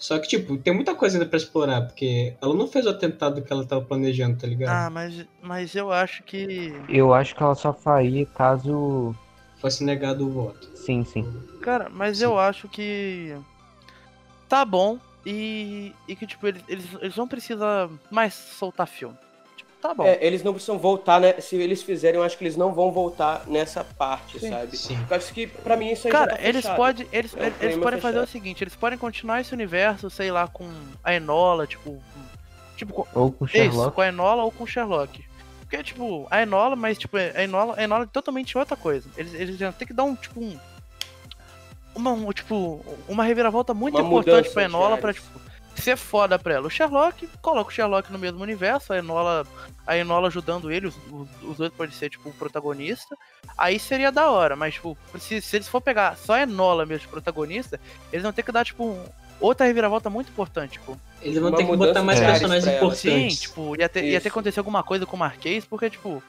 [0.02, 3.40] Só que, tipo, tem muita coisa ainda pra explorar, porque ela não fez o atentado
[3.40, 4.76] que ela tava planejando, tá ligado?
[4.76, 6.74] Ah, mas, mas eu acho que.
[6.88, 9.14] Eu acho que ela só faria caso.
[9.60, 10.68] Fosse negado o voto.
[10.74, 11.24] Sim, sim.
[11.60, 12.24] Cara, mas Sim.
[12.24, 13.32] eu acho que.
[14.48, 14.98] Tá bom.
[15.24, 19.16] E, e que, tipo, eles, eles, eles não precisam mais soltar filme.
[19.82, 20.04] Tá bom.
[20.04, 21.40] É, eles não precisam voltar, né?
[21.40, 24.48] Se eles fizerem, eu acho que eles não vão voltar nessa parte, Sim.
[24.48, 24.76] sabe?
[24.76, 25.06] Sim.
[25.10, 27.52] Eu acho que, pra mim, isso aí já Cara, tá eles podem eles, É um
[27.60, 30.70] eles podem fazer o seguinte, eles podem continuar esse universo, sei lá, com
[31.02, 32.00] a Enola, tipo,
[32.76, 33.92] tipo com, Ou com isso, Sherlock.
[33.92, 35.24] com a Enola ou com o Sherlock.
[35.58, 39.08] Porque tipo, a Enola, mas tipo, a Enola, a Enola é totalmente outra coisa.
[39.16, 40.56] Eles eles já tem que dar um tipo um
[41.92, 45.26] uma um, tipo uma reviravolta muito Uma importante pra Enola pra tipo
[45.76, 46.66] ser foda pra ela.
[46.66, 49.46] O Sherlock, coloca o Sherlock no mesmo universo, a Enola,
[49.86, 50.96] a Enola ajudando ele, os,
[51.42, 53.16] os, dois podem ser, tipo, o protagonista.
[53.56, 57.02] Aí seria da hora, mas, tipo, se, se eles for pegar só a Enola mesmo
[57.02, 57.80] de protagonista,
[58.12, 59.04] eles vão ter que dar, tipo, um-
[59.40, 60.98] outra reviravolta muito importante, tipo.
[61.20, 62.94] Eles vão Uma ter que botar mais personagens ela.
[62.94, 63.40] Sim, importantes.
[63.40, 64.28] tipo, ia ter, ia ter que Isso.
[64.28, 66.22] acontecer alguma coisa com o Marquês, porque, tipo,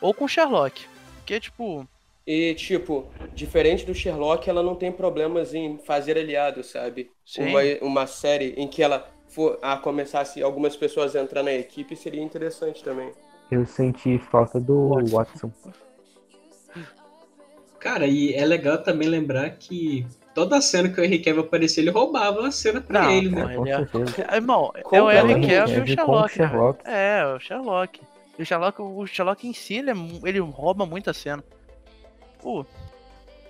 [0.00, 0.86] ou com o Sherlock.
[1.16, 1.86] Porque, tipo,
[2.26, 7.10] E, tipo, diferente do Sherlock, ela não tem problemas em fazer aliados, sabe?
[7.24, 7.48] Sim.
[7.48, 11.94] Uma, uma série em que ela for a começasse algumas pessoas a entrar na equipe
[11.94, 13.10] seria interessante também.
[13.50, 15.16] Eu senti falta do Watson.
[15.16, 15.52] Watson.
[17.78, 21.90] Cara, e é legal também lembrar que toda cena que o Henry Cavill aparecia, ele
[21.90, 23.54] roubava a cena pra Não, ele, né?
[23.54, 24.34] Com é- certeza.
[24.34, 25.10] irmão, é o.
[25.10, 26.38] Henry Cavill e o Sherlock.
[26.38, 26.80] né, Sherlock.
[26.86, 28.00] É, o Sherlock.
[28.38, 31.44] E o Sherlock, o Sherlock em si, ele, é ele rouba muita cena.
[32.44, 32.64] Pô,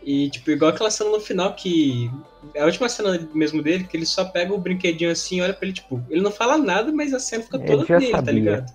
[0.02, 2.11] E, tipo, igual aquela cena no final que.
[2.54, 5.64] É a última cena mesmo dele, que ele só pega o brinquedinho assim, olha pra
[5.66, 8.33] ele, tipo, ele não fala nada, mas a cena fica Ele toda dele, tá sabia.
[8.33, 8.72] ligado?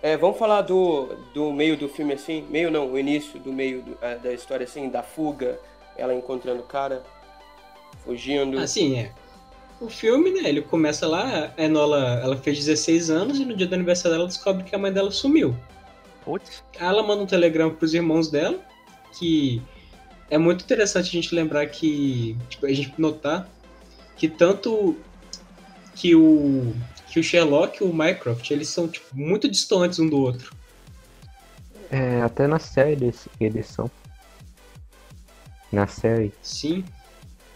[0.00, 3.82] É, vamos falar do, do meio do filme assim, meio não, o início do meio
[3.82, 5.58] do- ah, da história assim, da fuga,
[5.96, 7.02] ela encontrando o cara,
[8.04, 8.58] fugindo.
[8.60, 9.12] Assim, é.
[9.80, 13.66] O filme, né, ele começa lá, a Enola, ela fez 16 anos e no dia
[13.66, 15.54] do aniversário dela descobre que a mãe dela sumiu.
[16.28, 16.62] Putz.
[16.78, 18.60] Ela manda um telegrama pros irmãos dela,
[19.18, 19.62] que
[20.28, 23.48] é muito interessante a gente lembrar que, tipo, a gente notar
[24.14, 24.94] que tanto
[25.94, 26.74] que o
[27.06, 30.54] que o Sherlock e o Mycroft, eles são tipo muito distantes um do outro.
[31.90, 33.90] É, até na série eles, eles são.
[35.72, 36.30] Na série.
[36.42, 36.84] Sim,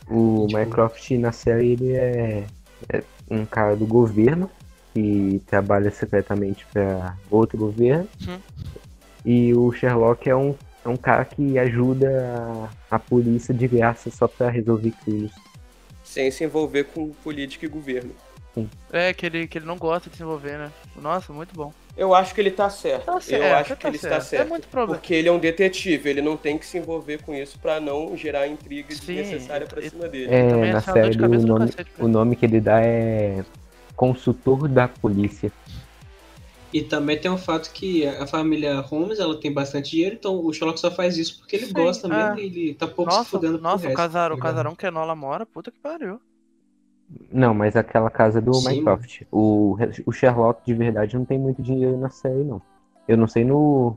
[0.08, 2.46] O Tipo- Mycroft na série ele é,
[2.88, 4.50] é um cara do governo
[4.92, 8.08] que trabalha secretamente para outro governo.
[8.26, 8.38] Uhum.
[9.24, 14.10] E o Sherlock é um, é um cara que ajuda a, a polícia de graça
[14.10, 15.32] só para resolver crimes.
[16.04, 18.10] Sem se envolver com política e governo.
[18.92, 20.70] É, que ele, que ele não gosta de se envolver, né?
[21.00, 21.72] Nossa, muito bom.
[21.96, 23.06] Eu acho que ele tá certo.
[23.06, 24.24] Tá certo, Eu acho que tá ele está certo.
[24.24, 24.46] certo.
[24.46, 24.98] É muito problema.
[24.98, 28.14] Porque ele é um detetive, ele não tem que se envolver com isso pra não
[28.14, 30.26] gerar intriga Sim, desnecessária pra e- cima dele.
[30.26, 33.42] também É, é na série o nome, pra o nome que ele dá é
[34.02, 35.52] consultor da polícia.
[36.72, 40.52] e também tem o fato que a família Holmes, ela tem bastante dinheiro, então o
[40.52, 42.10] Sherlock só faz isso porque ele Sim, gosta é.
[42.10, 44.38] mesmo e ele tá pouco se Nossa, fudendo pro nossa o, resto, casar, tá o
[44.38, 46.20] casarão que a Enola mora, puta que pariu.
[47.30, 49.22] Não, mas aquela casa do Sim, Mycroft.
[49.30, 52.60] O, o Sherlock de verdade não tem muito dinheiro na série, não.
[53.06, 53.96] Eu não sei no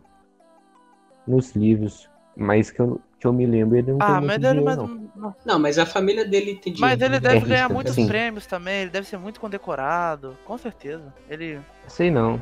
[1.26, 2.08] nos livros,
[2.38, 4.66] mas que eu, que eu me lembro ele não Ah, tem mas muito ele, dinheiro,
[4.66, 4.78] mas,
[5.16, 5.36] não.
[5.46, 6.82] Não, mas a família dele tem dinheiro.
[6.82, 7.46] mas ele tá deve?
[7.46, 8.08] É ganhar rico, muitos sim.
[8.08, 11.14] prêmios também, ele deve ser muito condecorado, com certeza.
[11.30, 11.60] Ele.
[11.88, 12.42] Sei não.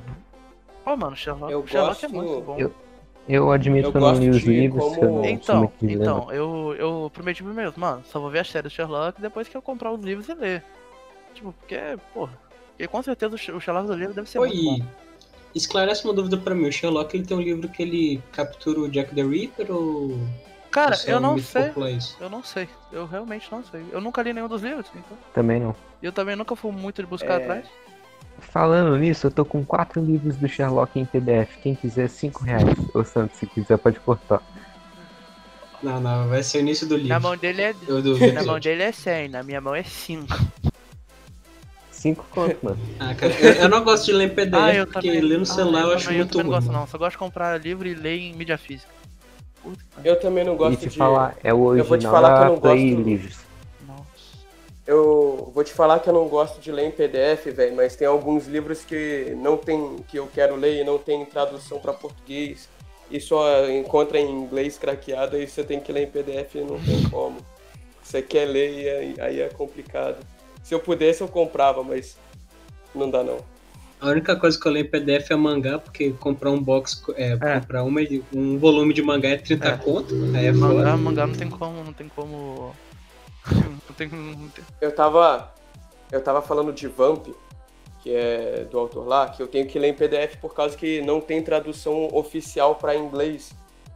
[0.84, 2.58] Pô, mano, Sherlock, Eu Sherlock é gosto- muito bom.
[2.60, 2.74] eu-
[3.26, 6.76] Eu admito Eu que eu não li os livros, como- eu não Então, então, eu,
[6.78, 9.62] eu prometi pro meu, mano, só vou ver a série do Sherlock depois que eu
[9.62, 10.62] comprar os livros e ler.
[11.34, 11.78] Tipo, porque,
[12.14, 12.38] porra.
[12.72, 14.86] Porque com certeza o Sh- o Sherlock do livro deve ser Oi, muito bom.
[15.56, 16.68] esclarece uma dúvida pra mim.
[16.68, 20.18] O Sherlock ele tem um livro que ele captura o Jack the Ripper ou.
[20.74, 21.72] Cara, eu não sei.
[22.20, 22.68] Eu não sei.
[22.92, 23.86] Eu realmente não sei.
[23.92, 25.16] Eu nunca li nenhum dos livros, então.
[25.34, 25.76] Também não.
[26.02, 27.44] E eu também nunca fui muito de buscar É.
[27.44, 27.66] atrás.
[28.40, 31.58] Falando nisso, eu tô com quatro livros do Sherlock em PDF.
[31.62, 32.64] Quem quiser, cinco reais.
[32.94, 34.42] Ô Santos, se quiser, pode cortar.
[35.84, 37.10] Não, não, vai ser o início do livro.
[37.14, 37.76] Na mão dele é.
[37.88, 40.26] Eu do Na mão dele é 100, na minha mão é 5.
[41.92, 42.80] Cinco conto, mano.
[43.00, 45.22] Ah, cara, eu, eu não gosto de ler em PDF, Ah, eu porque também.
[45.22, 46.54] ler no Ah, celular eu, acho também, muito não ruim.
[46.56, 46.80] gosto, mano.
[46.80, 46.88] não.
[46.88, 48.92] Só gosto de comprar livro e ler em mídia física.
[50.03, 50.97] Eu também não E gosto te de.
[50.97, 53.38] falar, é o Eu vou te original falar que eu da não Play gosto- Livros.
[53.88, 54.03] Nossa.
[54.86, 58.07] Eu vou te falar que eu não gosto de ler em PDF, velho, mas tem
[58.07, 62.68] alguns livros que não tem que eu quero ler e não tem tradução pra português
[63.09, 66.80] e só encontra em inglês craqueado e você tem que ler em PDF e não
[66.82, 67.38] tem como.
[68.03, 70.18] Você quer ler e aí, aí é complicado.
[70.64, 72.18] Se eu pudesse eu comprava, mas
[72.93, 73.38] não dá não.
[74.04, 77.38] A única coisa que eu leio em PDF é mangá, porque comprar um box, é,
[77.41, 77.60] É.
[77.62, 78.01] comprar uma,
[78.34, 79.78] um volume de mangá é 30 É.
[79.78, 80.97] conto, aí é Mangá, foda.
[80.97, 82.76] mangá não tem como, não tem como.
[83.89, 85.54] Não tem, não tem- Eu tava
[86.12, 87.28] eu tava falando de Vamp,
[88.01, 91.01] que é do autor lá, que eu tenho que ler em PDF por causa que
[91.01, 93.51] não tem tradução oficial para inglês.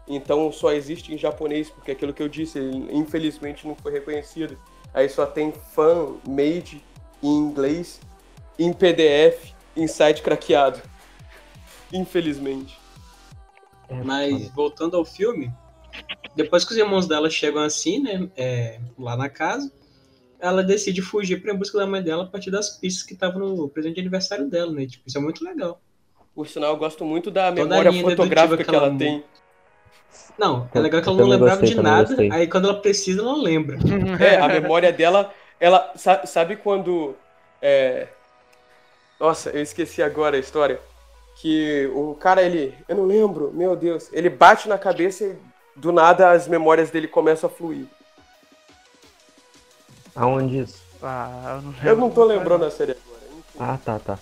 [0.08, 4.58] Então só existe em japonês, porque aquilo que eu disse, ele, infelizmente não foi reconhecido.
[4.94, 6.82] Aí só tem fan made
[7.22, 8.00] em inglês,
[8.58, 10.82] em PDF, em site craqueado.
[11.94, 12.78] Infelizmente.
[13.90, 15.52] É, Mas voltando ao filme,
[16.36, 19.72] depois que os irmãos dela chegam assim, né, é, lá na casa,
[20.40, 23.40] ela decide fugir pra em busca da mãe dela a partir das pistas que estavam
[23.40, 24.86] no presente de aniversário dela, né?
[24.86, 25.82] Tipo, isso é muito legal.
[26.36, 29.24] Por sinal, eu gosto muito da Toda memória fotográfica que que ela ela tem.
[30.38, 32.32] Não, é legal que ela não lembrava gostei, de nada, gostei.
[32.32, 33.78] aí quando ela precisa, ela lembra.
[34.22, 37.16] É, a memória dela, ela sa- sabe quando
[37.60, 38.08] é,
[39.20, 40.80] Nossa, eu esqueci agora a história
[41.36, 45.36] que o cara ele, eu não lembro, meu Deus, ele bate na cabeça e
[45.76, 47.86] do nada as memórias dele começam a fluir.
[50.16, 50.82] Aonde isso?
[51.02, 53.22] Ah, eu não, Eu não tô lembrando a série agora.
[53.38, 54.20] Enfim, Ah, tá, tá.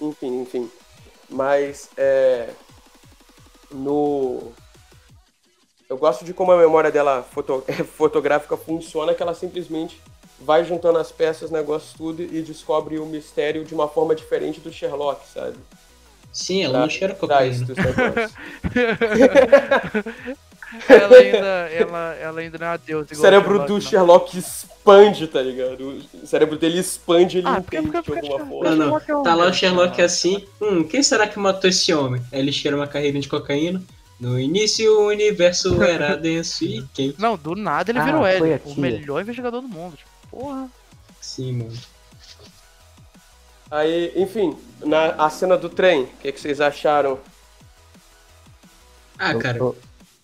[0.00, 0.70] enfim, enfim.
[1.28, 2.50] Mas é
[3.72, 4.52] no
[5.88, 7.64] eu gosto de como a memória dela foto-
[7.96, 10.00] fotográfica funciona, que ela simplesmente
[10.40, 14.72] vai juntando as peças, negócios tudo e descobre o mistério de uma forma diferente do
[14.72, 15.56] Sherlock, sabe?
[16.32, 17.66] Sim, ela não cheira cocaína.
[20.88, 23.08] ela ainda, ela, ela ainda não é uma deusa.
[23.12, 23.80] O cérebro Sherlock, do não.
[23.80, 26.02] Sherlock expande, tá ligado?
[26.22, 28.70] O cérebro dele expande, ele Ah, porque- entende porque- de alguma forma.
[28.70, 29.00] Não, não.
[29.08, 30.44] É um Tá lá o Sherlock assim.
[30.60, 32.20] Hum, quem será que matou esse homem?
[32.32, 33.82] Aí ele cheira uma carreira de cocaína.
[34.18, 37.14] No início o universo era denso e quem?
[37.18, 38.30] Não, do nada ele Ah, virou a
[38.64, 39.96] o melhor investigador do mundo.
[39.96, 40.68] Tipo, porra.
[41.20, 41.78] Sim, mano.
[43.70, 47.18] Aí, enfim, na a cena do trem, o que, que vocês acharam?
[49.18, 49.76] Ah, Eu- cara, eu-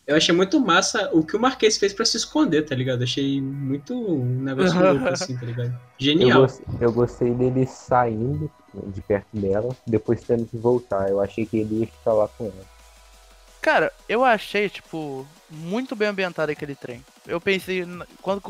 [0.06, 3.02] eu achei muito massa o que o Marquês fez pra se esconder, tá ligado?
[3.02, 5.70] Achei muito um negócio louco assim, tá ligado?
[5.70, 6.42] Eu, Genial.
[6.42, 8.50] gos- eu gostei dele saindo
[8.86, 11.08] de perto dela, depois tendo que voltar.
[11.08, 12.72] Eu achei que ele ia ficar lá com ela.
[13.60, 17.04] Cara, eu achei, tipo, muito bem ambientado aquele trem.
[17.26, 17.84] Eu pensei,
[18.20, 18.40] quando,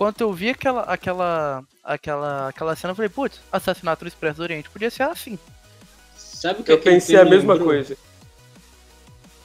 [0.00, 4.36] com, quando eu vi aquela, aquela, aquela, aquela cena, eu falei, putz, assassinato no Expresso
[4.38, 5.38] do Oriente, podia ser assim.
[6.16, 7.68] Sabe o que Eu pensei a me mesma lembrou?
[7.68, 7.96] coisa.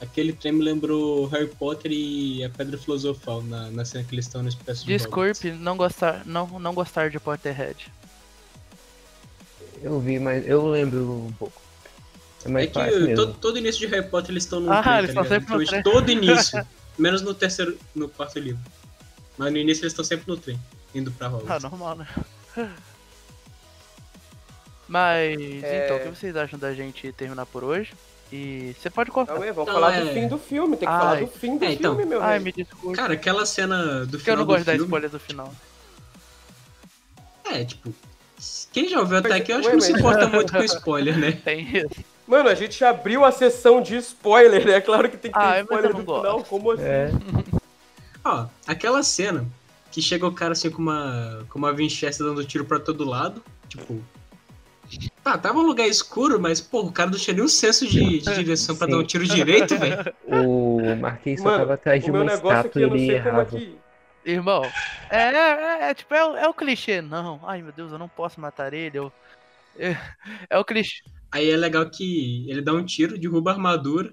[0.00, 4.26] Aquele trem me lembrou Harry Potter e a Pedra Filosofal na, na cena que eles
[4.26, 5.40] estão no Expresso de Hogwarts.
[5.40, 7.90] Desculpe não gostar, não, não gostar de Potterhead.
[9.82, 11.60] Eu vi, mas eu lembro um pouco.
[12.44, 13.16] É É mais que fácil mesmo.
[13.16, 15.40] todo, todo início de Harry Potter eles estão no Ah, trem, eles tá estão ligado?
[15.40, 15.82] sempre no Hoje, trem.
[15.82, 16.66] Todo início.
[16.98, 18.60] menos no terceiro, no quarto livro.
[19.38, 20.58] Mas no início eles estão sempre no trem,
[20.94, 21.62] indo pra Ah, Hogwarts.
[21.64, 22.06] normal, né?
[24.88, 25.84] Mas, É.
[25.84, 27.92] então, o que vocês acham da gente terminar por hoje?
[28.32, 29.34] E você pode cortar.
[29.34, 31.00] Não, é, vamos Não, falar é- do fim do filme, tem que Ai.
[31.00, 31.94] falar do fim do É, então.
[31.94, 32.44] filme, meu Ai, rei.
[32.44, 32.96] me desculpe.
[32.96, 34.84] Cara, aquela cena do porque eu final não do gosto filme...
[34.84, 35.54] spoiler do final.
[37.44, 37.92] É, tipo...
[38.72, 41.32] Quem já ouviu até aqui, eu acho que não se importa muito com spoiler, né?
[41.44, 42.04] Tem isso.
[42.26, 44.80] Mano, a gente abriu a sessão de spoiler, né?
[44.80, 46.20] Claro que tem que ter Ah, eu spoiler não no gosto.
[46.22, 46.82] final, como assim?
[46.82, 47.10] É,
[48.26, 49.46] Ó, aquela cena
[49.92, 53.42] que chega o cara assim com uma, com uma Winchester dando tiro pra todo lado,
[53.68, 54.02] tipo...
[55.22, 58.34] Tá, tava um lugar escuro, mas, pô, o cara não tinha nenhum senso de, de
[58.44, 58.92] direção pra Sim.
[58.92, 60.14] dar um tiro direito, velho.
[60.28, 63.48] o Marquês só Mano, tava atrás de uma negócio estátua e ele é errava.
[64.24, 64.62] Irmão,
[65.10, 67.40] é, é, é, tipo, é, o- é o clichê, não.
[67.44, 68.98] Ai meu Deus, eu não posso matar ele.
[68.98, 69.12] Eu,
[69.78, 69.96] é,
[70.50, 71.02] é o clichê.
[71.32, 74.12] Aí é legal que ele dá um tiro, derruba a armadura,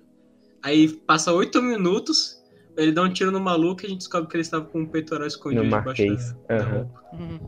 [0.61, 2.42] aí passa oito minutos,
[2.77, 4.85] ele dá um tiro no maluco e a gente descobre que ele estava com um
[4.85, 6.73] peitoral escondido No debaixo Marquês, da, da aham.
[6.77, 7.01] roupa.
[7.13, 7.39] Hum.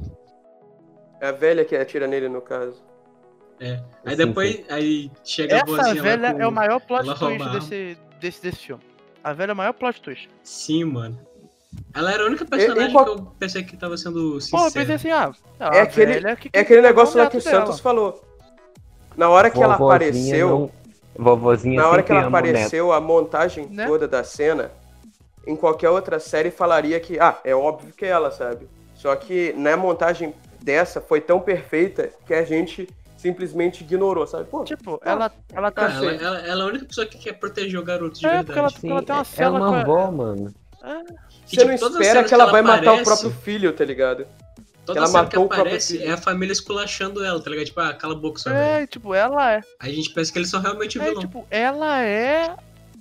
[1.22, 2.84] É a velha que atira nele, no caso.
[3.60, 3.82] É.
[4.06, 7.02] Aí Sim, depois, aí chega a Essa vozinha lá velha com- é o maior plot
[7.06, 8.84] ela twist a desse, desse, desse filme.
[9.24, 10.30] A velha é o maior plot twist.
[10.44, 11.18] Sim, mano.
[11.94, 14.68] Ela era a única personagem qual- que eu pensei que tava sendo Pô, sincera.
[14.68, 17.42] eu pensei assim, ah, a É aquele- velha que É aquele negócio lá que o
[17.44, 17.66] dela.
[17.66, 18.22] Santos falou.
[19.18, 20.72] Na hora que ela Vovozinha apareceu, não-
[21.18, 22.36] Vovozinha na hora que ela o neto.
[22.36, 23.88] apareceu, a montagem Né?
[23.88, 24.70] toda da cena,
[25.46, 28.68] em qualquer outra série falaria que, ah, é óbvio que é ela, sabe?
[28.96, 32.88] Só que na montagem dessa foi tão perfeita que a gente
[33.18, 34.46] simplesmente ignorou, sabe?
[34.46, 35.88] Pô, Tipo, ela, ela tá.
[35.88, 38.44] Ah, ela, ela- ela é a única pessoa que quer proteger o garoto de É,
[38.44, 38.74] porque ela, verdade.
[38.76, 40.54] porque ela tem uma é cela uma com a- avó, mano.
[41.52, 43.74] E, você não tipo, as espera cenas que ela vai aparece, matar o próprio filho,
[43.74, 44.28] tá ligado?
[44.86, 46.10] Toda ela cena matou o que próprio aparece filho.
[46.10, 47.66] é a família esculachando ela, tá ligado?
[47.66, 48.54] Tipo, ah, cala a boca, sua.
[48.56, 49.62] É, e, tipo, ela é.
[49.80, 51.20] Aí a gente pensa que eles são realmente É, vilão.
[51.22, 52.56] tipo, ela é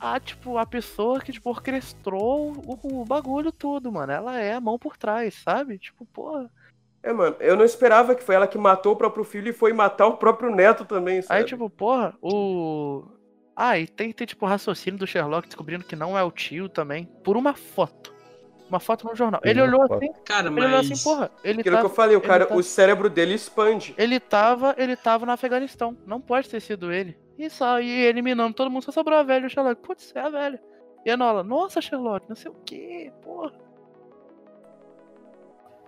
[0.05, 4.13] a, tipo, a pessoa que, tipo, orquestrou o, o bagulho todo, mano.
[4.13, 5.79] Ela é a mão por trás, sabe?
[5.79, 6.51] Tipo, porra.
[7.03, 9.73] É, mano, eu não esperava que foi ela que matou o próprio filho e foi
[9.73, 11.41] matar o próprio neto também, sabe?
[11.41, 13.05] Aí, tipo, porra, o.
[13.57, 16.69] Ah, e tem, tem, tipo, o raciocínio do Sherlock descobrindo que não é o tio
[16.69, 17.07] também.
[17.23, 18.13] Por uma foto.
[18.69, 19.41] Uma foto no jornal.
[19.41, 20.05] Por ele olhou foto.
[20.05, 20.91] assim, Cara, ele olhou mas.
[20.91, 21.89] assim, porra, ele Aquilo que tá.
[21.89, 23.95] eu falei, o cara, tá- o cérebro dele expande.
[23.97, 24.75] Ele tava.
[24.77, 25.97] Ele tava no Afeganistão.
[26.07, 27.17] Não pode ter sido ele.
[27.39, 29.83] E só, e eliminando todo mundo, só sobrou a velha e o Sherlock.
[29.83, 30.63] Putz, é a velha.
[31.05, 33.53] E a Nola, nossa, Sherlock, não sei o que, porra.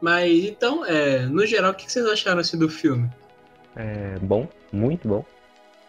[0.01, 3.09] Mas então, é, no geral, o que vocês acharam assim do filme?
[3.75, 5.25] É bom, muito bom.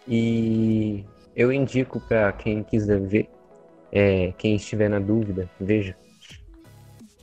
[0.07, 1.03] E
[1.35, 3.29] eu indico pra quem quiser ver,
[3.91, 5.95] é, quem estiver na dúvida, veja.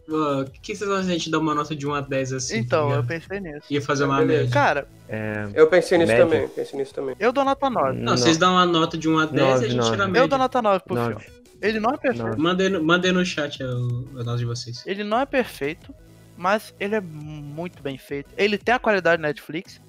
[0.09, 2.59] O que vocês acham de a gente dar uma nota de 1 a 10 assim?
[2.59, 3.67] então, tá eu pensei nisso.
[3.71, 4.39] Ia fazer uma Beleza.
[4.43, 4.53] média.
[4.53, 6.25] Cara, É, Eu pensei nisso Média.
[6.27, 7.17] também, pensei nisso também.
[7.19, 7.99] eu dou nota 9.
[7.99, 9.91] Não, vocês dão uma nota de 1 a 10 e a gente nove.
[9.91, 10.21] tira a média.
[10.21, 11.15] Eu dou nota 9 pro nove.
[11.21, 11.45] filme.
[11.63, 12.39] Ele não é perfeito.
[12.39, 13.67] Mandei no, mandei no chat o,
[14.15, 14.83] o nota de vocês.
[14.87, 15.95] Ele não é perfeito,
[16.37, 18.29] mas ele é muito bem feito.
[18.37, 19.81] Ele tem a qualidade Netflix.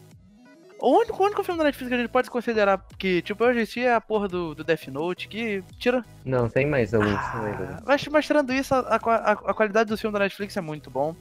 [0.86, 3.50] O único, o único filme da Netflix que a gente pode considerar que, tipo, eu
[3.50, 6.06] assisti é a porra do, do Death Note, que tira.
[6.24, 7.10] Não, tem mais alguns.
[7.16, 7.82] Ah, alguns.
[7.84, 10.92] mas, mas tirando isso, a, a, a- a qualidade do filme da Netflix é muito
[10.92, 11.16] bom.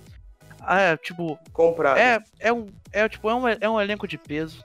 [0.61, 1.97] Ah, É, tipo, Comprado.
[1.97, 4.63] é, é, um, é, tipo, é, um, é um elenco de peso.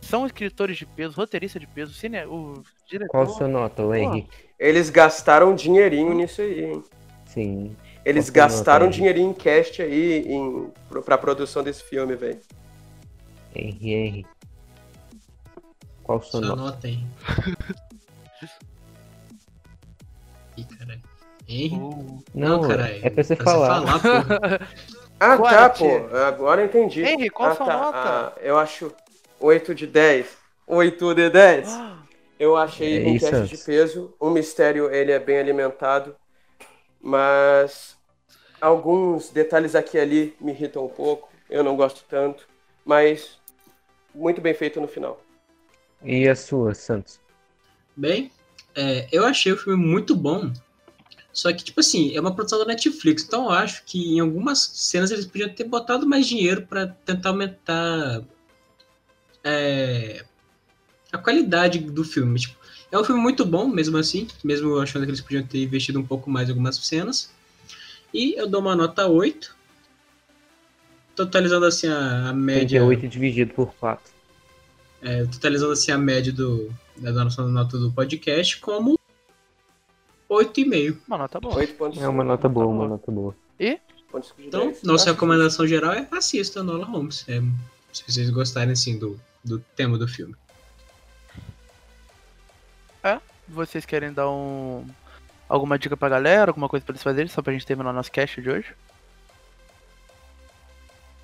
[0.00, 3.08] São escritores de peso, roteiristas de peso, cine, o diretor.
[3.10, 4.28] Qual a sua nota, Henrique?
[4.60, 6.84] Eles gastaram dinheirinho nisso aí, hein?
[7.24, 7.76] Sim.
[8.04, 10.70] Eles é gastaram nota dinheirinho em cast aí em,
[11.04, 12.38] pra produção desse filme, velho.
[13.52, 14.35] Henrique, Henrique.
[16.06, 16.62] Qual sua Sua nota?
[16.62, 16.98] nota aí.
[20.56, 21.00] Ih, caralho.
[21.48, 21.74] Henry?
[21.76, 23.00] Uh, Não, caralho.
[23.04, 23.82] é pra você Pra falar.
[24.00, 24.60] porra.
[25.18, 25.86] Ah, Qual tá, pô.
[26.28, 27.02] Agora eu entendi.
[27.02, 27.72] Henry, qual ah, sua tá.
[27.78, 27.98] nota?
[27.98, 28.92] Ah, eu acho
[29.40, 30.26] 8 de 10.
[30.66, 31.68] 8 de 10.
[31.70, 31.96] Ah,
[32.38, 34.14] Eu achei É um isso, teste de peso.
[34.20, 36.14] O mistério, ele é bem alimentado.
[37.00, 37.96] Mas
[38.60, 41.30] alguns detalhes aqui e ali me irritam um pouco.
[41.48, 42.46] Eu não gosto tanto.
[42.84, 43.38] Mas
[44.14, 45.18] muito bem feito no final.
[46.06, 47.18] E a sua, Santos?
[47.96, 48.30] Bem,
[48.76, 50.52] é, eu achei o filme muito bom.
[51.32, 53.24] Só que, tipo assim, é uma produção da Netflix.
[53.24, 57.30] Então eu acho que em algumas cenas eles podiam ter botado mais dinheiro pra tentar
[57.30, 58.22] aumentar
[59.42, 60.24] é,
[61.12, 62.38] a qualidade do filme.
[62.38, 62.56] Tipo,
[62.90, 64.28] é um filme muito bom, mesmo assim.
[64.44, 67.34] Mesmo achando que eles podiam ter investido um pouco mais em algumas cenas.
[68.14, 69.54] E eu dou uma nota 8.
[71.16, 72.80] Totalizando assim a, a média.
[72.80, 74.15] 38 dividido por 4.
[75.02, 78.98] É, totalizando assim a média do, da nossa nota do podcast como
[80.28, 80.98] 8,5.
[81.06, 81.54] uma nota boa.
[81.56, 82.00] 8.5.
[82.02, 83.34] É uma nota boa, Tá uma nota boa.
[83.58, 83.78] de
[84.38, 84.82] Então, 10.
[84.82, 87.24] nossa recomendação geral é assista Nola Holmes.
[87.28, 87.40] É,
[87.92, 90.34] se vocês gostarem assim do, do tema do filme.
[93.48, 94.84] Vocês querem dar um.
[95.48, 98.10] Alguma dica pra galera, alguma coisa pra eles fazerem, só pra gente terminar o nosso
[98.10, 98.74] cast de hoje?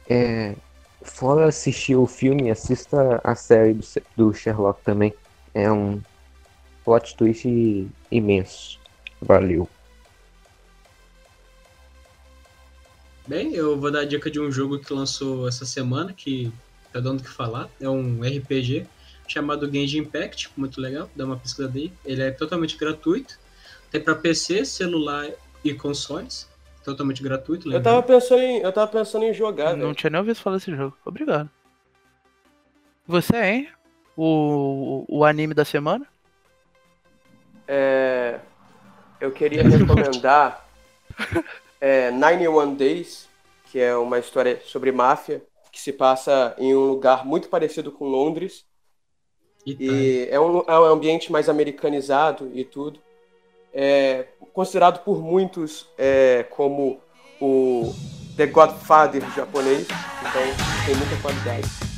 [0.08, 0.54] É,
[1.04, 3.84] fora assistir o filme, assista a série do,
[4.16, 5.12] do Sherlock também.
[5.54, 6.00] É um
[6.84, 8.78] plot twist imenso.
[9.20, 9.68] Valeu.
[13.26, 16.52] Bem, eu vou dar a dica de um jogo que lançou essa semana, que
[16.92, 17.68] tá dando o que falar.
[17.80, 18.86] É um RPG
[19.28, 21.92] chamado Genshin Impact, muito legal, dá uma pesquisa aí.
[22.04, 23.38] Ele é totalmente gratuito.
[23.90, 25.30] Tem pra PC, celular
[25.64, 26.48] e consoles.
[26.84, 27.82] Totalmente gratuito, Eu legal.
[27.82, 29.94] tava pensando em, eu tava pensando em jogar, não velho.
[29.94, 30.96] tinha nem ouvido falar desse jogo.
[31.04, 31.48] Obrigado.
[33.06, 33.68] Você, hein?
[34.16, 36.06] O, o anime da semana?
[37.66, 38.40] É,
[39.20, 40.66] eu queria recomendar
[41.80, 43.28] é, 91 Days,
[43.70, 48.04] que é uma história sobre máfia, que se passa em um lugar muito parecido com
[48.06, 48.66] Londres.
[49.64, 53.00] E é um, é um ambiente mais americanizado e tudo.
[53.72, 57.00] É considerado por muitos é, como
[57.40, 57.94] o
[58.36, 59.86] The Godfather japonês.
[60.20, 60.42] Então
[60.86, 61.91] tem muita qualidade.